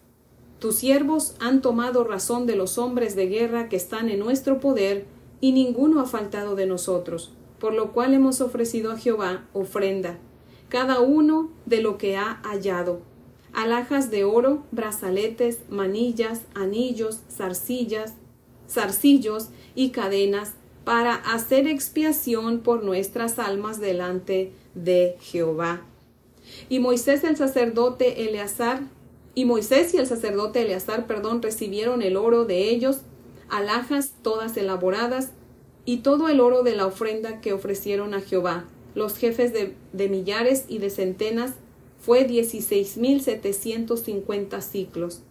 tus 0.58 0.76
siervos 0.76 1.34
han 1.40 1.62
tomado 1.62 2.04
razón 2.04 2.46
de 2.46 2.54
los 2.54 2.78
hombres 2.78 3.16
de 3.16 3.26
guerra 3.26 3.68
que 3.68 3.76
están 3.76 4.08
en 4.08 4.20
nuestro 4.20 4.60
poder, 4.60 5.06
y 5.40 5.52
ninguno 5.52 6.00
ha 6.00 6.06
faltado 6.06 6.54
de 6.54 6.66
nosotros 6.66 7.32
por 7.61 7.75
lo 7.75 7.93
cual 7.93 8.14
hemos 8.14 8.40
ofrecido 8.40 8.90
a 8.90 8.99
Jehová 8.99 9.47
ofrenda, 9.52 10.19
cada 10.69 11.00
uno 11.00 11.50
de 11.67 11.83
lo 11.83 11.99
que 11.99 12.17
ha 12.17 12.40
hallado. 12.43 13.02
alhajas 13.52 14.11
de 14.11 14.23
oro, 14.25 14.62
brazaletes, 14.71 15.59
manillas, 15.69 16.43
anillos, 16.55 17.21
zarcillas, 17.31 18.14
zarcillos 18.69 19.49
y 19.75 19.90
cadenas 19.90 20.52
para 20.85 21.14
hacer 21.14 21.67
expiación 21.67 22.61
por 22.61 22.85
nuestras 22.85 23.40
almas 23.40 23.81
delante 23.81 24.52
de 24.75 25.17
Jehová. 25.21 25.83
Y 26.69 26.79
Moisés 26.79 27.25
el 27.25 27.37
sacerdote 27.37 28.29
Eleazar 28.29 28.83
y 29.35 29.45
Moisés 29.45 29.95
y 29.95 29.99
el 29.99 30.07
sacerdote 30.07 30.62
Eleazar, 30.62 31.07
perdón, 31.07 31.43
recibieron 31.43 32.02
el 32.02 32.17
oro 32.17 32.45
de 32.45 32.71
ellos, 32.71 33.00
alhajas 33.49 34.12
todas 34.23 34.57
elaboradas 34.57 35.31
y 35.84 35.99
todo 35.99 36.28
el 36.28 36.40
oro 36.40 36.62
de 36.62 36.76
la 36.76 36.87
ofrenda 36.87 37.40
que 37.40 37.52
ofrecieron 37.52 38.14
a 38.14 38.20
Jehová. 38.20 38.66
Los 38.94 39.16
jefes 39.16 39.52
de, 39.52 40.08
millares 40.08 40.64
y 40.68 40.78
de 40.78 40.90
centenas 40.90 41.54
fue 42.00 42.25
dieciséis 42.25 42.96
mil 42.96 43.20
setecientos 43.20 44.02
cincuenta 44.02 44.60
ciclos. 44.60 45.22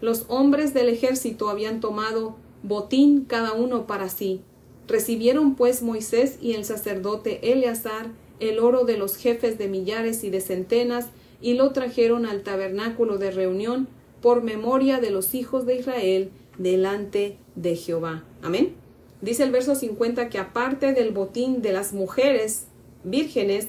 Los 0.00 0.24
hombres 0.28 0.74
del 0.74 0.88
ejército 0.88 1.48
habían 1.48 1.80
tomado 1.80 2.36
botín 2.62 3.24
cada 3.24 3.52
uno 3.52 3.86
para 3.86 4.08
sí. 4.08 4.40
Recibieron 4.88 5.54
pues 5.54 5.82
Moisés 5.82 6.38
y 6.40 6.52
el 6.52 6.64
sacerdote 6.64 7.52
Eleazar 7.52 8.10
el 8.40 8.58
oro 8.58 8.84
de 8.84 8.98
los 8.98 9.16
jefes 9.16 9.58
de 9.58 9.68
millares 9.68 10.24
y 10.24 10.30
de 10.30 10.40
centenas, 10.40 11.06
y 11.40 11.54
lo 11.54 11.72
trajeron 11.72 12.26
al 12.26 12.42
tabernáculo 12.42 13.18
de 13.18 13.30
reunión 13.30 13.88
por 14.22 14.42
memoria 14.42 15.00
de 15.00 15.10
los 15.10 15.34
hijos 15.34 15.66
de 15.66 15.76
Israel 15.76 16.30
delante 16.58 17.36
de 17.54 17.76
Jehová. 17.76 18.24
Amén. 18.42 18.74
Dice 19.20 19.44
el 19.44 19.50
verso 19.50 19.74
50 19.74 20.28
que 20.28 20.38
aparte 20.38 20.92
del 20.92 21.12
botín 21.12 21.62
de 21.62 21.72
las 21.72 21.92
mujeres 21.92 22.66
vírgenes 23.04 23.68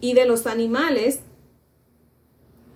y 0.00 0.14
de 0.14 0.26
los 0.26 0.46
animales, 0.46 1.20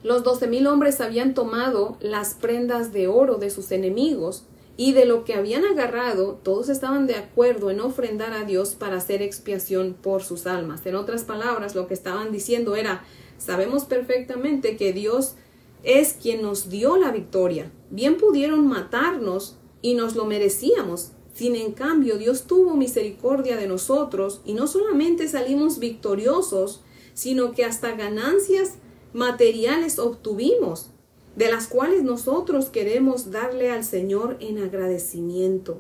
los 0.03 0.23
doce 0.23 0.47
mil 0.47 0.67
hombres 0.67 1.01
habían 1.01 1.35
tomado 1.35 1.97
las 2.01 2.35
prendas 2.35 2.93
de 2.93 3.09
oro 3.09 3.37
de 3.37 3.51
sus 3.51 3.71
enemigos, 3.73 4.45
y 4.81 4.93
de 4.93 5.07
lo 5.07 5.25
que 5.25 5.35
habían 5.35 5.65
agarrado, 5.65 6.39
todos 6.45 6.69
estaban 6.69 7.09
de 7.09 7.17
acuerdo 7.17 7.69
en 7.73 7.81
ofrendar 7.81 8.33
a 8.33 8.45
Dios 8.45 8.77
para 8.77 8.99
hacer 8.99 9.23
expiación 9.23 9.93
por 10.01 10.23
sus 10.23 10.47
almas. 10.47 10.87
En 10.87 10.95
otras 10.95 11.25
palabras, 11.25 11.75
lo 11.75 11.89
que 11.89 11.95
estaban 11.95 12.31
diciendo 12.31 12.77
era, 12.77 13.03
sabemos 13.39 13.87
perfectamente 13.87 14.77
que 14.77 14.93
Dios 14.93 15.35
es 15.83 16.13
quien 16.13 16.43
nos 16.43 16.71
dio 16.71 16.97
la 16.97 17.11
victoria. 17.11 17.73
Bien 17.91 18.17
pudieron 18.19 18.69
matarnos 18.69 19.57
y 19.83 19.95
nos 19.95 20.15
lo 20.15 20.27
merecíamos. 20.27 21.11
Sin 21.39 21.55
en 21.55 21.71
cambio, 21.71 22.19
Dios 22.19 22.49
tuvo 22.49 22.75
misericordia 22.75 23.57
de 23.57 23.69
nosotros 23.69 24.41
y 24.45 24.55
no 24.55 24.67
solamente 24.67 25.29
salimos 25.29 25.79
victoriosos, 25.79 26.83
sino 27.15 27.53
que 27.53 27.65
hasta 27.65 27.95
ganancias 27.95 28.75
materiales 29.13 30.01
obtuvimos 30.01 30.91
de 31.37 31.49
las 31.49 31.69
cuales 31.69 32.03
nosotros 32.03 32.71
queremos 32.71 33.31
darle 33.31 33.71
al 33.71 33.85
Señor 33.85 34.37
en 34.41 34.59
agradecimiento. 34.59 35.79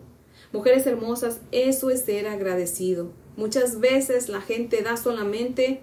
Mujeres 0.52 0.86
hermosas, 0.86 1.40
eso 1.50 1.90
es 1.90 2.02
ser 2.02 2.28
agradecido. 2.28 3.10
Muchas 3.36 3.80
veces 3.80 4.28
la 4.28 4.40
gente 4.40 4.80
da 4.82 4.96
solamente 4.96 5.80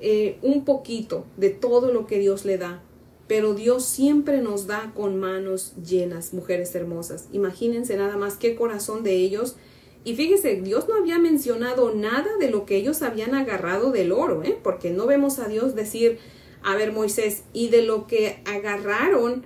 eh, 0.00 0.38
un 0.40 0.64
poquito 0.64 1.26
de 1.36 1.50
todo 1.50 1.92
lo 1.92 2.06
que 2.06 2.18
Dios 2.18 2.46
le 2.46 2.56
da, 2.56 2.82
pero 3.26 3.54
Dios 3.54 3.84
siempre 3.84 4.42
nos 4.42 4.66
da 4.66 4.92
con 4.94 5.18
manos 5.18 5.74
llenas, 5.84 6.34
mujeres 6.34 6.74
hermosas. 6.74 7.28
Imagínense 7.32 7.96
nada 7.96 8.16
más 8.16 8.34
qué 8.36 8.54
corazón 8.54 9.02
de 9.02 9.16
ellos. 9.16 9.56
Y 10.04 10.16
fíjese, 10.16 10.56
Dios 10.56 10.88
no 10.88 10.96
había 10.96 11.18
mencionado 11.18 11.94
nada 11.94 12.36
de 12.38 12.50
lo 12.50 12.66
que 12.66 12.76
ellos 12.76 13.02
habían 13.02 13.34
agarrado 13.34 13.92
del 13.92 14.12
oro, 14.12 14.42
¿eh? 14.42 14.58
porque 14.62 14.90
no 14.90 15.06
vemos 15.06 15.38
a 15.38 15.46
Dios 15.46 15.74
decir, 15.74 16.18
a 16.62 16.74
ver, 16.74 16.92
Moisés, 16.92 17.44
y 17.52 17.68
de 17.68 17.82
lo 17.82 18.06
que 18.06 18.42
agarraron 18.44 19.44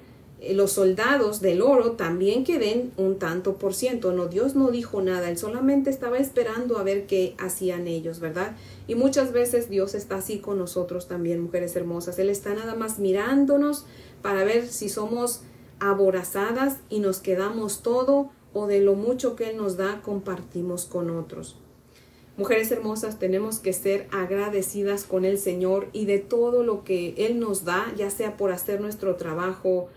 los 0.52 0.73
soldados 0.73 1.40
del 1.40 1.62
oro 1.62 1.93
también 1.93 2.45
que 2.45 2.59
den 2.59 2.93
un 2.97 3.19
tanto 3.19 3.55
por 3.55 3.75
ciento. 3.75 4.12
No, 4.12 4.26
Dios 4.26 4.55
no 4.55 4.71
dijo 4.71 5.00
nada, 5.00 5.31
Él 5.31 5.38
solamente 5.38 5.90
estaba 5.90 6.19
esperando 6.19 6.78
a 6.78 6.83
ver 6.83 7.07
qué 7.07 7.35
hacían 7.38 7.88
ellos, 7.88 8.21
¿verdad? 8.21 8.57
Y 8.87 8.95
muchas 8.95 9.33
veces 9.33 9.71
Dios 9.71 9.95
está 9.95 10.16
así 10.16 10.38
con 10.38 10.59
nosotros 10.59 11.09
también, 11.09 11.40
mujeres 11.40 11.75
hermosas. 11.75 12.18
Él 12.18 12.29
está 12.29 12.55
nada 12.55 12.75
más 12.75 12.99
mirándonos 12.99 13.87
para 14.22 14.44
ver 14.44 14.66
si 14.66 14.88
somos 14.88 15.40
aborazadas 15.81 16.79
y 16.88 17.01
nos 17.01 17.18
quedamos 17.18 17.83
todo 17.83 18.31
o 18.53 18.66
de 18.66 18.81
lo 18.81 18.94
mucho 18.94 19.37
que 19.37 19.51
Él 19.51 19.57
nos 19.57 19.77
da 19.77 20.01
compartimos 20.03 20.85
con 20.87 21.11
otros. 21.11 21.57
Mujeres 22.37 22.70
hermosas, 22.70 23.18
tenemos 23.18 23.61
que 23.61 23.72
ser 23.72 24.09
agradecidas 24.12 25.05
con 25.05 25.25
el 25.25 25.38
Señor 25.38 25.88
y 25.92 26.05
de 26.05 26.18
todo 26.18 26.62
lo 26.62 26.85
que 26.85 27.14
Él 27.16 27.40
nos 27.40 27.64
da, 27.64 27.90
ya 27.96 28.11
sea 28.11 28.37
por 28.37 28.53
hacer 28.53 28.81
nuestro 28.81 29.16
trabajo, 29.16 29.88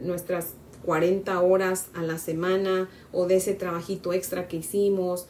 nuestras 0.00 0.54
40 0.84 1.40
horas 1.40 1.88
a 1.94 2.02
la 2.02 2.18
semana 2.18 2.88
o 3.12 3.26
de 3.26 3.36
ese 3.36 3.54
trabajito 3.54 4.12
extra 4.12 4.48
que 4.48 4.56
hicimos 4.58 5.28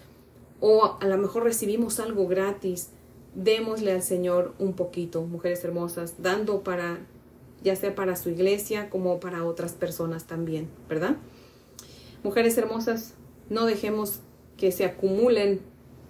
o 0.61 0.97
a 1.01 1.07
lo 1.07 1.19
mejor 1.19 1.45
recibimos 1.45 2.01
algo 2.01 2.27
gratis. 2.29 2.91
Démosle 3.35 3.93
al 3.93 4.03
Señor 4.03 4.55
un 4.59 4.75
poquito, 4.75 5.23
mujeres 5.23 5.65
hermosas, 5.65 6.17
dando 6.19 6.63
para, 6.63 7.01
ya 7.63 7.75
sea 7.77 7.95
para 7.95 8.15
su 8.15 8.31
iglesia 8.31 8.91
como 8.91 9.21
para 9.21 9.45
otras 9.45 9.73
personas 9.73 10.27
también, 10.27 10.69
¿verdad? 10.89 11.17
Mujeres 12.23 12.57
hermosas, 12.59 13.15
no 13.49 13.67
dejemos 13.67 14.21
que 14.57 14.71
se 14.71 14.85
acumulen 14.85 15.61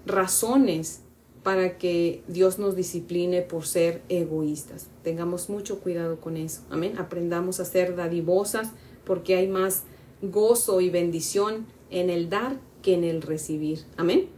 razones 0.04 1.02
para 1.42 1.76
que 1.76 2.22
Dios 2.28 2.58
nos 2.58 2.76
discipline 2.76 3.42
por 3.42 3.66
ser 3.66 4.02
egoístas. 4.08 4.88
Tengamos 5.02 5.48
mucho 5.48 5.80
cuidado 5.80 6.20
con 6.20 6.36
eso. 6.36 6.62
Amén. 6.70 6.94
Aprendamos 6.98 7.58
a 7.58 7.64
ser 7.64 7.96
dadivosas 7.96 8.68
porque 9.04 9.34
hay 9.34 9.48
más 9.48 9.82
gozo 10.22 10.80
y 10.80 10.90
bendición 10.90 11.66
en 11.90 12.10
el 12.10 12.30
dar 12.30 12.58
que 12.82 12.94
en 12.94 13.04
el 13.04 13.22
recibir. 13.22 13.80
Amén. 13.96 14.28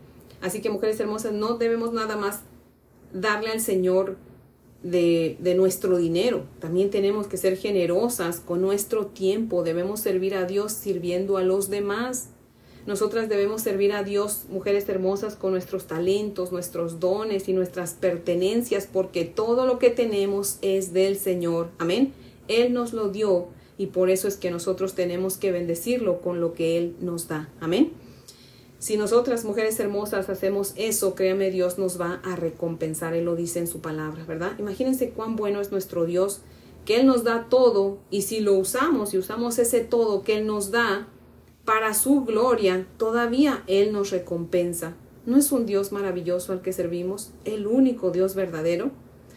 Así 0.40 0.60
que 0.60 0.70
mujeres 0.70 0.98
hermosas, 1.00 1.32
no 1.32 1.56
debemos 1.56 1.92
nada 1.92 2.16
más 2.16 2.40
darle 3.12 3.50
al 3.50 3.60
Señor 3.60 4.16
de, 4.82 5.36
de, 5.40 5.54
nuestro 5.54 5.96
dinero. 5.96 6.44
También 6.58 6.90
tenemos 6.90 7.26
que 7.26 7.38
ser 7.38 7.56
generosas 7.56 8.40
con 8.40 8.60
nuestro 8.60 9.06
tiempo. 9.06 9.62
Debemos 9.62 10.00
servir 10.00 10.34
a 10.34 10.44
Dios 10.44 10.72
sirviendo 10.72 11.38
a 11.38 11.42
los 11.42 11.70
demás. 11.70 12.28
Nosotras 12.86 13.30
debemos 13.30 13.62
servir 13.62 13.92
a 13.92 14.02
Dios, 14.02 14.44
mujeres 14.50 14.88
hermosas, 14.88 15.36
con 15.36 15.52
nuestros 15.52 15.86
talentos, 15.86 16.52
nuestros 16.52 17.00
dones 17.00 17.48
y 17.48 17.54
nuestras 17.54 17.94
pertenencias, 17.94 18.86
porque 18.90 19.24
todo 19.24 19.66
lo 19.66 19.78
que 19.78 19.90
tenemos 19.90 20.58
es 20.60 20.92
del 20.92 21.16
Señor. 21.16 21.70
Amén. 21.78 22.12
Él 22.46 22.74
nos 22.74 22.92
lo 22.92 23.08
dio 23.08 23.48
y 23.78 23.86
por 23.86 24.10
eso 24.10 24.28
es 24.28 24.36
que 24.36 24.50
nosotros 24.50 24.94
tenemos 24.94 25.38
que 25.38 25.50
bendecirlo 25.50 26.20
con 26.20 26.40
lo 26.40 26.52
que 26.52 26.76
Él 26.76 26.94
nos 27.00 27.26
da. 27.26 27.48
Amén. 27.60 27.92
Si 28.78 28.98
nosotras, 28.98 29.46
mujeres 29.46 29.80
hermosas, 29.80 30.28
hacemos 30.28 30.74
eso, 30.76 31.14
créame, 31.14 31.50
Dios 31.50 31.78
nos 31.78 31.98
va 31.98 32.20
a 32.22 32.36
recompensar. 32.36 33.14
Él 33.14 33.24
lo 33.24 33.34
dice 33.34 33.60
en 33.60 33.66
su 33.66 33.80
palabra, 33.80 34.24
¿verdad? 34.26 34.52
Imagínense 34.58 35.08
cuán 35.08 35.36
bueno 35.36 35.62
es 35.62 35.72
nuestro 35.72 36.04
Dios, 36.04 36.42
que 36.84 37.00
Él 37.00 37.06
nos 37.06 37.24
da 37.24 37.46
todo 37.48 37.96
y 38.10 38.22
si 38.22 38.40
lo 38.40 38.52
usamos 38.52 39.14
y 39.14 39.18
usamos 39.18 39.58
ese 39.58 39.80
todo 39.80 40.22
que 40.22 40.36
Él 40.36 40.46
nos 40.46 40.70
da, 40.70 41.08
para 41.64 41.94
su 41.94 42.24
gloria, 42.24 42.86
todavía 42.98 43.64
Él 43.66 43.92
nos 43.92 44.10
recompensa. 44.10 44.94
¿No 45.26 45.38
es 45.38 45.50
un 45.52 45.64
Dios 45.64 45.92
maravilloso 45.92 46.52
al 46.52 46.60
que 46.60 46.72
servimos? 46.72 47.32
El 47.44 47.66
único 47.66 48.10
Dios 48.10 48.34
verdadero. 48.34 48.90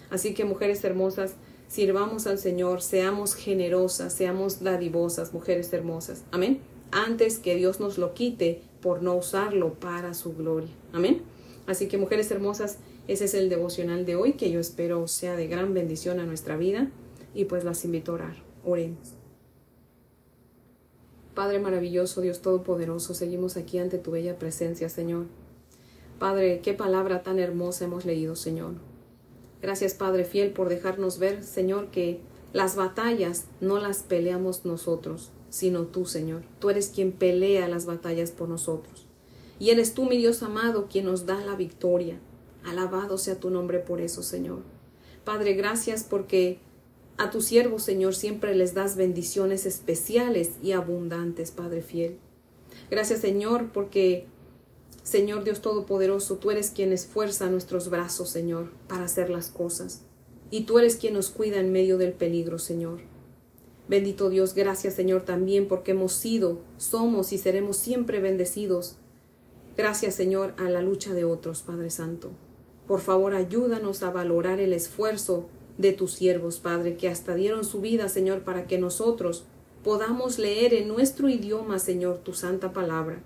Así 0.10 0.34
que 0.34 0.44
mujeres 0.44 0.84
hermosas, 0.84 1.36
sirvamos 1.70 2.28
al 2.28 2.38
Señor, 2.38 2.82
seamos 2.82 3.36
generosas, 3.36 4.14
seamos 4.14 4.62
dadivosas, 4.62 5.34
mujeres 5.34 5.72
hermosas. 5.72 6.24
Amén. 6.32 6.60
Antes 6.92 7.40
que 7.40 7.56
Dios 7.56 7.80
nos 7.80 7.98
lo 7.98 8.14
quite 8.14 8.62
por 8.82 9.02
no 9.02 9.16
usarlo 9.16 9.74
para 9.76 10.14
su 10.14 10.36
gloria. 10.36 10.74
Amén. 10.92 11.22
Así 11.66 11.88
que 11.88 11.98
mujeres 11.98 12.32
hermosas, 12.32 12.80
ese 13.08 13.26
es 13.26 13.34
el 13.34 13.50
devocional 13.50 14.06
de 14.06 14.16
hoy 14.16 14.34
que 14.34 14.52
yo 14.52 14.60
espero 14.60 15.08
sea 15.08 15.36
de 15.36 15.48
gran 15.48 15.74
bendición 15.74 16.20
a 16.20 16.26
nuestra 16.26 16.58
vida 16.58 16.90
y 17.34 17.46
pues 17.46 17.64
las 17.64 17.84
invito 17.86 18.12
a 18.12 18.16
orar. 18.16 18.36
Oremos. 18.66 19.16
Padre 21.38 21.60
maravilloso, 21.60 22.22
Dios 22.22 22.42
Todopoderoso, 22.42 23.14
seguimos 23.14 23.58
aquí 23.58 23.78
ante 23.78 24.00
tu 24.00 24.10
bella 24.10 24.40
presencia, 24.40 24.90
Señor. 24.90 25.28
Padre, 26.18 26.62
qué 26.64 26.74
palabra 26.74 27.22
tan 27.22 27.38
hermosa 27.38 27.86
hemos 27.86 28.06
leído, 28.06 28.36
Señor. 28.36 28.74
Gracias, 29.62 29.94
Padre 29.94 30.26
fiel, 30.26 30.50
por 30.50 30.68
dejarnos 30.68 31.20
ver, 31.20 31.44
Señor, 31.44 31.92
que 31.92 32.22
las 32.54 32.76
batallas 32.76 33.46
no 33.62 33.78
las 33.78 34.02
peleamos 34.02 34.66
nosotros, 34.66 35.30
sino 35.52 35.84
tú, 35.84 36.08
Señor. 36.08 36.42
Tú 36.58 36.72
eres 36.72 36.88
quien 36.90 37.12
pelea 37.12 37.68
las 37.68 37.86
batallas 37.86 38.32
por 38.32 38.50
nosotros. 38.50 39.06
Y 39.60 39.70
eres 39.70 39.94
tú, 39.94 40.06
mi 40.06 40.18
Dios 40.18 40.42
amado, 40.42 40.88
quien 40.90 41.06
nos 41.06 41.28
da 41.28 41.40
la 41.46 41.56
victoria. 41.56 42.18
Alabado 42.66 43.20
sea 43.20 43.40
tu 43.40 43.52
nombre 43.52 43.78
por 43.78 44.02
eso, 44.02 44.24
Señor. 44.24 44.64
Padre, 45.24 45.54
gracias 45.54 46.04
porque 46.04 46.58
a 47.18 47.32
tus 47.32 47.46
siervos, 47.46 47.84
Señor, 47.84 48.16
siempre 48.16 48.56
les 48.56 48.74
das 48.74 48.96
bendiciones 48.96 49.66
especiales 49.66 50.52
y 50.62 50.74
abundantes, 50.74 51.52
Padre 51.52 51.82
fiel. 51.82 52.18
Gracias, 52.92 53.22
Señor, 53.22 53.72
porque, 53.74 54.28
Señor 55.04 55.44
Dios 55.44 55.62
Todopoderoso, 55.62 56.38
tú 56.38 56.52
eres 56.52 56.70
quien 56.70 56.94
esfuerza 56.94 57.50
nuestros 57.50 57.90
brazos, 57.90 58.30
Señor, 58.30 58.72
para 58.88 59.06
hacer 59.06 59.30
las 59.30 59.50
cosas. 59.50 60.04
y 60.50 60.62
tú 60.62 60.80
eres 60.80 60.96
quien 60.96 61.14
nos 61.14 61.30
cuida 61.30 61.60
en 61.60 61.74
medio 61.74 61.98
del 61.98 62.14
peligro, 62.14 62.58
Señor. 62.58 63.00
Bendito 63.88 64.30
Dios, 64.30 64.54
gracias 64.54 64.96
Señor 64.96 65.24
también 65.24 65.68
porque 65.68 65.92
hemos 65.92 66.14
sido, 66.14 66.60
somos 66.78 67.32
y 67.32 67.38
seremos 67.38 67.78
siempre 67.78 68.20
bendecidos. 68.20 68.98
Gracias 69.78 70.16
Señor 70.16 70.54
a 70.58 70.70
la 70.70 70.82
lucha 70.82 71.14
de 71.14 71.24
otros, 71.24 71.62
Padre 71.62 71.90
Santo. 71.90 72.32
Por 72.88 73.02
favor, 73.02 73.34
ayúdanos 73.34 74.04
a 74.04 74.10
valorar 74.10 74.60
el 74.60 74.74
esfuerzo 74.74 75.48
de 75.78 75.94
tus 75.94 76.14
siervos, 76.14 76.60
Padre, 76.60 76.98
que 76.98 77.08
hasta 77.08 77.36
dieron 77.36 77.64
su 77.64 77.82
vida, 77.82 78.10
Señor, 78.10 78.42
para 78.42 78.68
que 78.68 78.78
nosotros 78.78 79.46
podamos 79.84 80.40
leer 80.40 80.74
en 80.74 80.88
nuestro 80.88 81.30
idioma, 81.30 81.80
Señor, 81.80 82.18
tu 82.20 82.34
santa 82.34 82.74
palabra. 82.74 83.22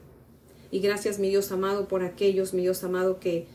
Y 0.70 0.80
gracias, 0.80 1.20
mi 1.20 1.30
Dios 1.30 1.52
amado, 1.52 1.88
por 1.88 2.04
aquellos, 2.04 2.54
mi 2.54 2.62
Dios 2.62 2.84
amado, 2.84 3.20
que 3.20 3.48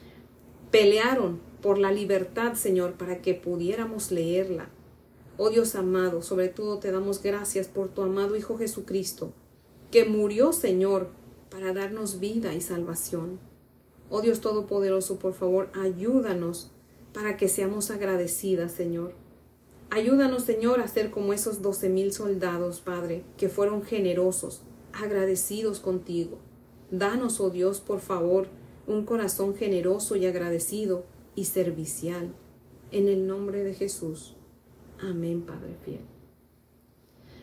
pelearon 0.70 1.40
por 1.62 1.78
la 1.78 1.92
libertad, 1.92 2.54
Señor, 2.54 2.94
para 2.94 3.22
que 3.22 3.35
pudiéramos 3.35 4.11
leerla. 4.11 4.68
Oh 5.38 5.50
Dios 5.50 5.74
amado, 5.74 6.22
sobre 6.22 6.48
todo 6.48 6.78
te 6.78 6.90
damos 6.90 7.22
gracias 7.22 7.68
por 7.68 7.88
tu 7.88 8.02
amado 8.02 8.37
Hijo 8.37 8.56
Jesucristo, 8.56 9.32
que 9.90 10.04
murió, 10.04 10.52
Señor, 10.52 11.11
para 11.50 11.74
darnos 11.74 12.20
vida 12.20 12.54
y 12.54 12.61
salvación. 12.61 13.38
Oh 14.09 14.22
Dios 14.22 14.40
Todopoderoso, 14.40 15.18
por 15.18 15.35
favor, 15.35 15.68
ayúdanos 15.74 16.70
para 17.12 17.37
que 17.37 17.49
seamos 17.49 17.90
agradecidas, 17.90 18.73
Señor. 18.73 19.14
Ayúdanos, 19.90 20.42
Señor, 20.42 20.81
a 20.81 20.88
ser 20.88 21.11
como 21.11 21.33
esos 21.33 21.62
doce 21.62 21.88
mil 21.88 22.12
soldados, 22.12 22.81
Padre, 22.81 23.23
que 23.37 23.49
fueron 23.49 23.83
generosos, 23.83 24.62
agradecidos 24.92 25.81
contigo. 25.81 26.38
Danos, 26.90 27.40
oh 27.40 27.51
Dios, 27.51 27.81
por 27.81 28.01
favor, 28.01 28.49
un 28.87 29.05
corazón 29.05 29.55
generoso 29.55 30.16
y 30.16 30.27
agradecido 30.27 31.05
y 31.35 31.45
servicial. 31.45 32.33
En 32.90 33.09
el 33.09 33.27
nombre 33.27 33.64
de 33.64 33.75
Jesús. 33.75 34.35
Amén, 35.01 35.42
Padre 35.42 35.77
fiel. 35.85 36.01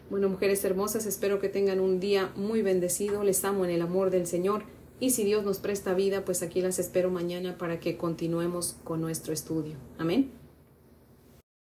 Bueno, 0.10 0.30
mujeres 0.30 0.64
hermosas, 0.64 1.06
espero 1.06 1.40
que 1.40 1.50
tengan 1.50 1.80
un 1.80 2.00
día 2.00 2.32
muy 2.36 2.62
bendecido. 2.62 3.24
Les 3.24 3.44
amo 3.46 3.66
en 3.66 3.72
el 3.72 3.82
amor 3.82 4.10
del 4.10 4.28
Señor. 4.28 4.64
Y 5.04 5.10
si 5.10 5.26
Dios 5.26 5.44
nos 5.44 5.60
presta 5.60 5.94
vida, 5.94 6.24
pues 6.24 6.44
aquí 6.44 6.62
las 6.62 6.80
espero 6.80 7.12
mañana 7.12 7.58
para 7.58 7.82
que 7.82 7.98
continuemos 7.98 8.78
con 8.86 9.02
nuestro 9.02 9.34
estudio. 9.34 9.76
Amén. 9.98 10.32